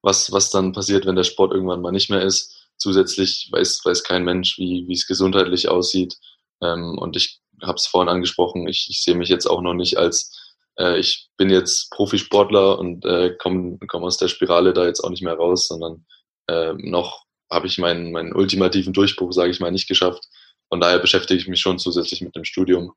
was, 0.00 0.32
was 0.32 0.50
dann 0.50 0.72
passiert, 0.72 1.06
wenn 1.06 1.16
der 1.16 1.24
Sport 1.24 1.52
irgendwann 1.52 1.80
mal 1.80 1.92
nicht 1.92 2.10
mehr 2.10 2.22
ist. 2.22 2.68
Zusätzlich 2.76 3.48
weiß, 3.52 3.84
weiß 3.84 4.04
kein 4.04 4.24
Mensch, 4.24 4.58
wie, 4.58 4.90
es 4.92 5.06
gesundheitlich 5.06 5.68
aussieht. 5.68 6.16
Ähm, 6.60 6.98
und 6.98 7.16
ich 7.16 7.40
habe 7.62 7.76
es 7.76 7.86
vorhin 7.86 8.08
angesprochen, 8.08 8.68
ich, 8.68 8.88
ich 8.90 9.02
sehe 9.02 9.14
mich 9.14 9.28
jetzt 9.28 9.46
auch 9.46 9.60
noch 9.60 9.74
nicht 9.74 9.98
als, 9.98 10.56
äh, 10.78 10.98
ich 10.98 11.28
bin 11.36 11.50
jetzt 11.50 11.90
Profisportler 11.90 12.78
und 12.78 13.04
äh, 13.04 13.34
komme 13.36 13.78
komm 13.88 14.04
aus 14.04 14.16
der 14.16 14.28
Spirale 14.28 14.72
da 14.72 14.86
jetzt 14.86 15.00
auch 15.00 15.10
nicht 15.10 15.22
mehr 15.22 15.34
raus, 15.34 15.68
sondern 15.68 16.06
äh, 16.48 16.72
noch 16.74 17.24
habe 17.50 17.66
ich 17.66 17.78
meinen, 17.78 18.12
meinen 18.12 18.34
ultimativen 18.34 18.92
Durchbruch, 18.92 19.32
sage 19.32 19.50
ich 19.50 19.60
mal, 19.60 19.70
nicht 19.70 19.88
geschafft. 19.88 20.24
Von 20.68 20.80
daher 20.80 20.98
beschäftige 20.98 21.38
ich 21.38 21.48
mich 21.48 21.60
schon 21.60 21.78
zusätzlich 21.78 22.22
mit 22.22 22.34
dem 22.34 22.44
Studium 22.44 22.94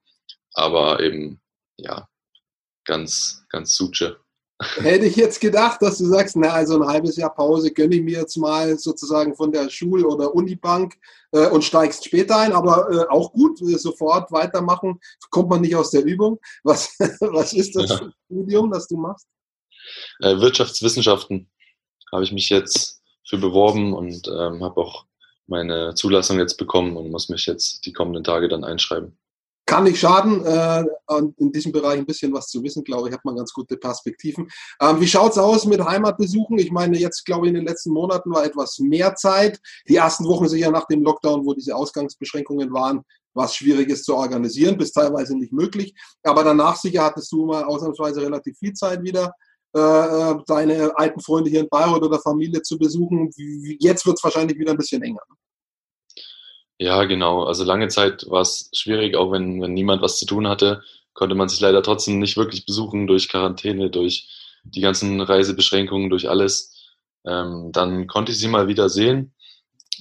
aber 0.56 1.00
eben, 1.02 1.40
ja, 1.78 2.08
ganz, 2.86 3.46
ganz 3.50 3.76
suche. 3.76 4.18
Hätte 4.78 5.06
ich 5.06 5.18
jetzt 5.18 5.42
gedacht, 5.42 5.82
dass 5.82 5.98
du 5.98 6.06
sagst, 6.06 6.38
na, 6.38 6.54
also 6.54 6.82
ein 6.82 6.88
halbes 6.88 7.18
Jahr 7.18 7.34
Pause 7.34 7.74
gönne 7.74 7.96
ich 7.96 8.02
mir 8.02 8.20
jetzt 8.20 8.38
mal 8.38 8.78
sozusagen 8.78 9.36
von 9.36 9.52
der 9.52 9.70
Schul- 9.70 10.06
oder 10.06 10.34
Unibank 10.34 10.96
äh, 11.34 11.50
und 11.50 11.64
steigst 11.64 12.06
später 12.06 12.38
ein, 12.38 12.54
aber 12.54 12.90
äh, 12.90 13.06
auch 13.10 13.34
gut, 13.34 13.62
äh, 13.62 13.78
sofort 13.78 14.32
weitermachen, 14.32 15.00
kommt 15.30 15.50
man 15.50 15.60
nicht 15.60 15.76
aus 15.76 15.92
der 15.92 16.06
Übung. 16.06 16.40
Was, 16.64 16.98
was 17.20 17.52
ist 17.52 17.76
das 17.76 17.90
ja. 17.90 18.12
Studium, 18.26 18.72
das 18.72 18.88
du 18.88 18.96
machst? 18.96 19.28
Äh, 20.22 20.40
Wirtschaftswissenschaften 20.40 21.50
habe 22.14 22.24
ich 22.24 22.32
mich 22.32 22.50
jetzt 22.50 23.02
für 23.28 23.38
beworben 23.38 23.94
und 23.94 24.28
ähm, 24.28 24.64
habe 24.64 24.80
auch 24.80 25.06
meine 25.48 25.94
Zulassung 25.96 26.40
jetzt 26.40 26.58
bekommen 26.58 26.96
und 26.96 27.12
muss 27.12 27.28
mich 27.28 27.46
jetzt 27.46 27.86
die 27.86 27.92
kommenden 27.92 28.24
Tage 28.24 28.48
dann 28.48 28.64
einschreiben. 28.64 29.18
Kann 29.76 29.84
nicht 29.84 30.00
schaden, 30.00 30.46
äh, 30.46 30.86
in 31.38 31.52
diesem 31.52 31.74
Bereich 31.74 32.00
ein 32.00 32.06
bisschen 32.06 32.34
was 32.34 32.48
zu 32.48 32.64
wissen, 32.64 32.82
glaube 32.86 33.10
ich, 33.10 33.14
hat 33.14 33.26
man 33.26 33.36
ganz 33.36 33.52
gute 33.52 33.76
Perspektiven. 33.76 34.48
Ähm, 34.82 35.02
wie 35.02 35.08
schaut's 35.08 35.38
aus 35.38 35.66
mit 35.66 35.84
Heimatbesuchen? 35.84 36.58
Ich 36.60 36.72
meine, 36.72 36.98
jetzt 36.98 37.26
glaube 37.26 37.46
ich, 37.46 37.50
in 37.50 37.56
den 37.56 37.66
letzten 37.66 37.92
Monaten 37.92 38.32
war 38.32 38.46
etwas 38.46 38.80
mehr 38.80 39.16
Zeit. 39.16 39.60
Die 39.90 39.98
ersten 39.98 40.24
Wochen 40.26 40.48
sicher 40.48 40.72
nach 40.72 40.86
dem 40.86 41.04
Lockdown, 41.04 41.46
wo 41.46 41.54
diese 41.54 41.76
Ausgangsbeschränkungen 41.76 42.72
waren, 42.72 43.02
was 43.34 43.54
Schwieriges 43.54 44.04
zu 44.04 44.16
organisieren, 44.16 44.78
bis 44.78 44.94
teilweise 44.94 45.38
nicht 45.38 45.52
möglich. 45.52 45.94
Aber 46.24 46.46
danach 46.46 46.78
sicher 46.78 47.04
hattest 47.04 47.30
du 47.34 47.46
mal 47.46 47.66
ausnahmsweise 47.66 48.22
relativ 48.22 48.58
viel 48.58 48.72
Zeit 48.72 49.04
wieder, 49.04 49.34
äh, 49.76 49.80
äh 49.80 50.36
deine 50.48 50.98
alten 50.98 51.20
Freunde 51.20 51.50
hier 51.50 51.60
in 51.60 51.70
Bayreuth 51.70 52.04
oder 52.04 52.20
Familie 52.22 52.62
zu 52.62 52.78
besuchen. 52.78 53.30
Jetzt 53.82 54.06
wird 54.06 54.18
es 54.18 54.24
wahrscheinlich 54.24 54.58
wieder 54.58 54.72
ein 54.72 54.78
bisschen 54.78 55.04
enger. 55.04 55.22
Ja, 56.78 57.06
genau. 57.06 57.44
Also 57.44 57.64
lange 57.64 57.88
Zeit 57.88 58.30
war 58.30 58.42
es 58.42 58.70
schwierig, 58.74 59.16
auch 59.16 59.32
wenn, 59.32 59.62
wenn 59.62 59.74
niemand 59.74 60.02
was 60.02 60.20
zu 60.20 60.26
tun 60.26 60.48
hatte, 60.48 60.82
konnte 61.14 61.36
man 61.36 61.48
sich 61.48 61.62
leider 61.62 61.82
trotzdem 61.82 62.20
nicht 62.20 62.36
wirklich 62.36 62.66
besuchen 62.66 63.08
durch 63.08 63.30
Quarantäne, 63.30 63.90
durch 63.90 64.28
die 64.66 64.82
ganzen 64.82 65.22
Reisebeschränkungen, 65.22 66.10
durch 66.10 66.30
alles. 66.30 66.74
Ähm, 67.26 67.70
dann 67.72 68.08
konnte 68.08 68.32
ich 68.34 68.40
sie 68.40 68.50
mal 68.50 68.68
wieder 68.68 68.90
sehen. 68.90 69.34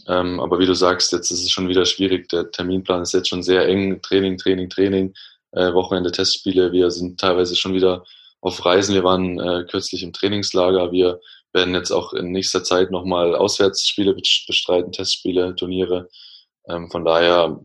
Ähm, 0.09 0.41
aber 0.41 0.59
wie 0.59 0.67
du 0.67 0.75
sagst, 0.75 1.13
jetzt 1.13 1.31
ist 1.31 1.45
es 1.45 1.51
schon 1.51 1.69
wieder 1.69 1.87
schwierig. 1.87 2.29
Der 2.29 2.51
Terminplan 2.51 3.03
ist 3.03 3.15
jetzt 3.15 3.29
schon 3.29 3.43
sehr 3.45 3.67
eng. 3.69 4.03
Training, 4.03 4.37
Training, 4.39 4.69
Training, 4.69 5.15
äh, 5.53 5.73
Wochenende 5.73 6.11
Testspiele. 6.11 6.73
Wir 6.73 6.91
sind 6.91 7.21
teilweise 7.21 7.55
schon 7.55 7.75
wieder 7.75 8.05
auf 8.41 8.65
Reisen. 8.65 8.95
Wir 8.95 9.05
waren 9.05 9.39
äh, 9.39 9.65
kürzlich 9.71 10.03
im 10.03 10.13
Trainingslager. 10.13 10.91
Wir 10.91 11.21
werden 11.53 11.75
jetzt 11.75 11.93
auch 11.93 12.13
in 12.13 12.33
nächster 12.33 12.65
Zeit 12.65 12.91
nochmal 12.91 13.37
Auswärtsspiele 13.37 14.15
bestreiten, 14.15 14.91
Testspiele, 14.91 15.55
Turniere. 15.55 16.09
Ähm, 16.69 16.91
von 16.91 17.05
daher, 17.05 17.61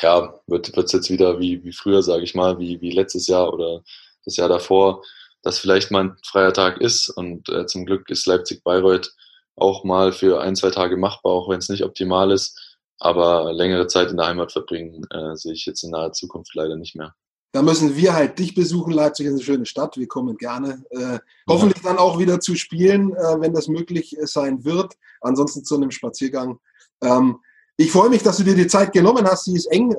ja, 0.00 0.40
wird 0.46 0.76
es 0.76 0.92
jetzt 0.92 1.10
wieder 1.10 1.38
wie, 1.40 1.62
wie 1.64 1.72
früher, 1.72 2.02
sage 2.02 2.24
ich 2.24 2.34
mal, 2.34 2.58
wie, 2.58 2.80
wie 2.80 2.90
letztes 2.90 3.26
Jahr 3.26 3.52
oder 3.52 3.82
das 4.24 4.36
Jahr 4.36 4.48
davor, 4.48 5.02
dass 5.42 5.58
vielleicht 5.58 5.90
mal 5.90 6.04
ein 6.04 6.16
freier 6.24 6.52
Tag 6.52 6.80
ist. 6.80 7.10
Und 7.10 7.48
äh, 7.48 7.66
zum 7.66 7.84
Glück 7.86 8.08
ist 8.10 8.26
Leipzig-Bayreuth 8.26 9.14
auch 9.56 9.84
mal 9.84 10.12
für 10.12 10.40
ein, 10.40 10.56
zwei 10.56 10.70
Tage 10.70 10.96
machbar, 10.96 11.32
auch 11.32 11.48
wenn 11.48 11.58
es 11.58 11.68
nicht 11.68 11.84
optimal 11.84 12.30
ist. 12.30 12.78
Aber 12.98 13.52
längere 13.52 13.86
Zeit 13.86 14.10
in 14.10 14.16
der 14.16 14.26
Heimat 14.26 14.52
verbringen, 14.52 15.04
äh, 15.10 15.36
sehe 15.36 15.52
ich 15.52 15.66
jetzt 15.66 15.82
in 15.82 15.90
naher 15.90 16.12
Zukunft 16.12 16.54
leider 16.54 16.76
nicht 16.76 16.96
mehr. 16.96 17.14
Da 17.52 17.62
müssen 17.62 17.94
wir 17.94 18.14
halt 18.14 18.38
dich 18.40 18.54
besuchen. 18.54 18.92
Leipzig 18.92 19.26
ist 19.26 19.34
eine 19.34 19.42
schöne 19.42 19.66
Stadt. 19.66 19.96
Wir 19.96 20.08
kommen 20.08 20.36
gerne. 20.36 20.84
Äh, 20.90 21.18
hoffentlich 21.48 21.82
dann 21.82 21.98
auch 21.98 22.18
wieder 22.18 22.40
zu 22.40 22.56
spielen, 22.56 23.14
äh, 23.14 23.40
wenn 23.40 23.52
das 23.52 23.68
möglich 23.68 24.16
sein 24.22 24.64
wird. 24.64 24.94
Ansonsten 25.20 25.64
zu 25.64 25.76
einem 25.76 25.92
Spaziergang. 25.92 26.58
Ähm, 27.00 27.38
ich 27.76 27.90
freue 27.90 28.08
mich, 28.08 28.22
dass 28.22 28.36
du 28.36 28.44
dir 28.44 28.54
die 28.54 28.68
Zeit 28.68 28.92
genommen 28.92 29.26
hast. 29.26 29.46
Sie 29.46 29.56
ist 29.56 29.66
eng. 29.66 29.90
Äh, 29.92 29.96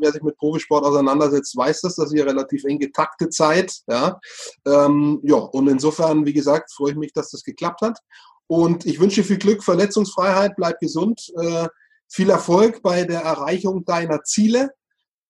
wer 0.00 0.12
sich 0.12 0.22
mit 0.22 0.36
Profisport 0.36 0.84
auseinandersetzt, 0.84 1.56
weiß 1.56 1.80
das. 1.80 1.96
Das 1.96 2.06
ist 2.06 2.12
eine 2.12 2.30
relativ 2.30 2.64
eng 2.64 2.78
getakte 2.78 3.28
Zeit. 3.30 3.80
Ja, 3.88 4.20
ähm, 4.64 5.20
ja 5.24 5.36
und 5.36 5.66
insofern, 5.68 6.24
wie 6.24 6.32
gesagt, 6.32 6.72
freue 6.72 6.92
ich 6.92 6.96
mich, 6.96 7.12
dass 7.12 7.30
das 7.30 7.42
geklappt 7.42 7.80
hat. 7.80 7.98
Und 8.46 8.86
ich 8.86 9.00
wünsche 9.00 9.22
dir 9.22 9.26
viel 9.26 9.38
Glück, 9.38 9.64
Verletzungsfreiheit, 9.64 10.52
bleib 10.56 10.78
gesund, 10.78 11.20
äh, 11.36 11.66
viel 12.08 12.30
Erfolg 12.30 12.80
bei 12.82 13.04
der 13.04 13.22
Erreichung 13.22 13.84
deiner 13.84 14.22
Ziele. 14.22 14.70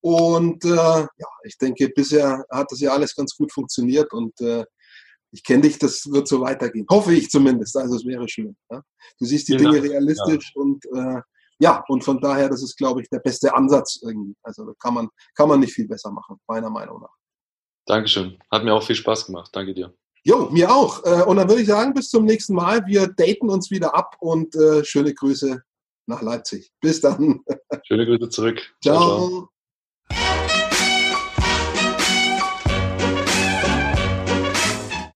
Und 0.02 0.64
äh, 0.66 0.68
ja, 0.68 1.28
ich 1.44 1.56
denke, 1.56 1.88
bisher 1.88 2.44
hat 2.50 2.70
das 2.70 2.80
ja 2.80 2.92
alles 2.92 3.14
ganz 3.14 3.34
gut 3.34 3.52
funktioniert 3.52 4.12
und 4.12 4.38
äh, 4.42 4.64
ich 5.32 5.42
kenne 5.42 5.62
dich, 5.62 5.78
das 5.78 6.10
wird 6.10 6.28
so 6.28 6.40
weitergehen. 6.40 6.86
Hoffe 6.90 7.14
ich 7.14 7.30
zumindest. 7.30 7.76
Also 7.76 7.96
es 7.96 8.04
wäre 8.04 8.28
schön. 8.28 8.56
Ja? 8.70 8.82
Du 9.18 9.24
siehst 9.24 9.48
die 9.48 9.56
Dinge 9.56 9.82
realistisch 9.82 10.52
ja. 10.54 10.62
und 10.62 10.84
äh, 10.94 11.20
ja, 11.58 11.84
und 11.88 12.04
von 12.04 12.20
daher, 12.20 12.48
das 12.48 12.62
ist, 12.62 12.76
glaube 12.76 13.02
ich, 13.02 13.08
der 13.08 13.20
beste 13.20 13.54
Ansatz 13.54 13.98
irgendwie. 14.02 14.34
Also 14.42 14.64
da 14.66 14.72
kann 14.78 14.94
man, 14.94 15.08
kann 15.34 15.48
man 15.48 15.60
nicht 15.60 15.72
viel 15.72 15.88
besser 15.88 16.10
machen, 16.10 16.36
meiner 16.46 16.70
Meinung 16.70 17.00
nach. 17.00 17.14
Dankeschön. 17.86 18.38
Hat 18.50 18.64
mir 18.64 18.74
auch 18.74 18.82
viel 18.82 18.96
Spaß 18.96 19.26
gemacht. 19.26 19.50
Danke 19.52 19.72
dir. 19.72 19.94
Jo, 20.24 20.50
mir 20.50 20.74
auch. 20.74 21.04
Äh, 21.04 21.22
und 21.22 21.36
dann 21.36 21.48
würde 21.48 21.62
ich 21.62 21.68
sagen, 21.68 21.94
bis 21.94 22.10
zum 22.10 22.24
nächsten 22.24 22.54
Mal. 22.54 22.84
Wir 22.86 23.06
daten 23.06 23.48
uns 23.48 23.70
wieder 23.70 23.94
ab 23.94 24.16
und 24.18 24.54
äh, 24.56 24.84
schöne 24.84 25.14
Grüße 25.14 25.62
nach 26.06 26.20
Leipzig. 26.20 26.72
Bis 26.80 27.00
dann. 27.00 27.44
Schöne 27.84 28.06
Grüße 28.06 28.28
zurück. 28.28 28.60
ciao. 28.82 28.96
ciao. 28.98 29.28
ciao. 29.28 29.48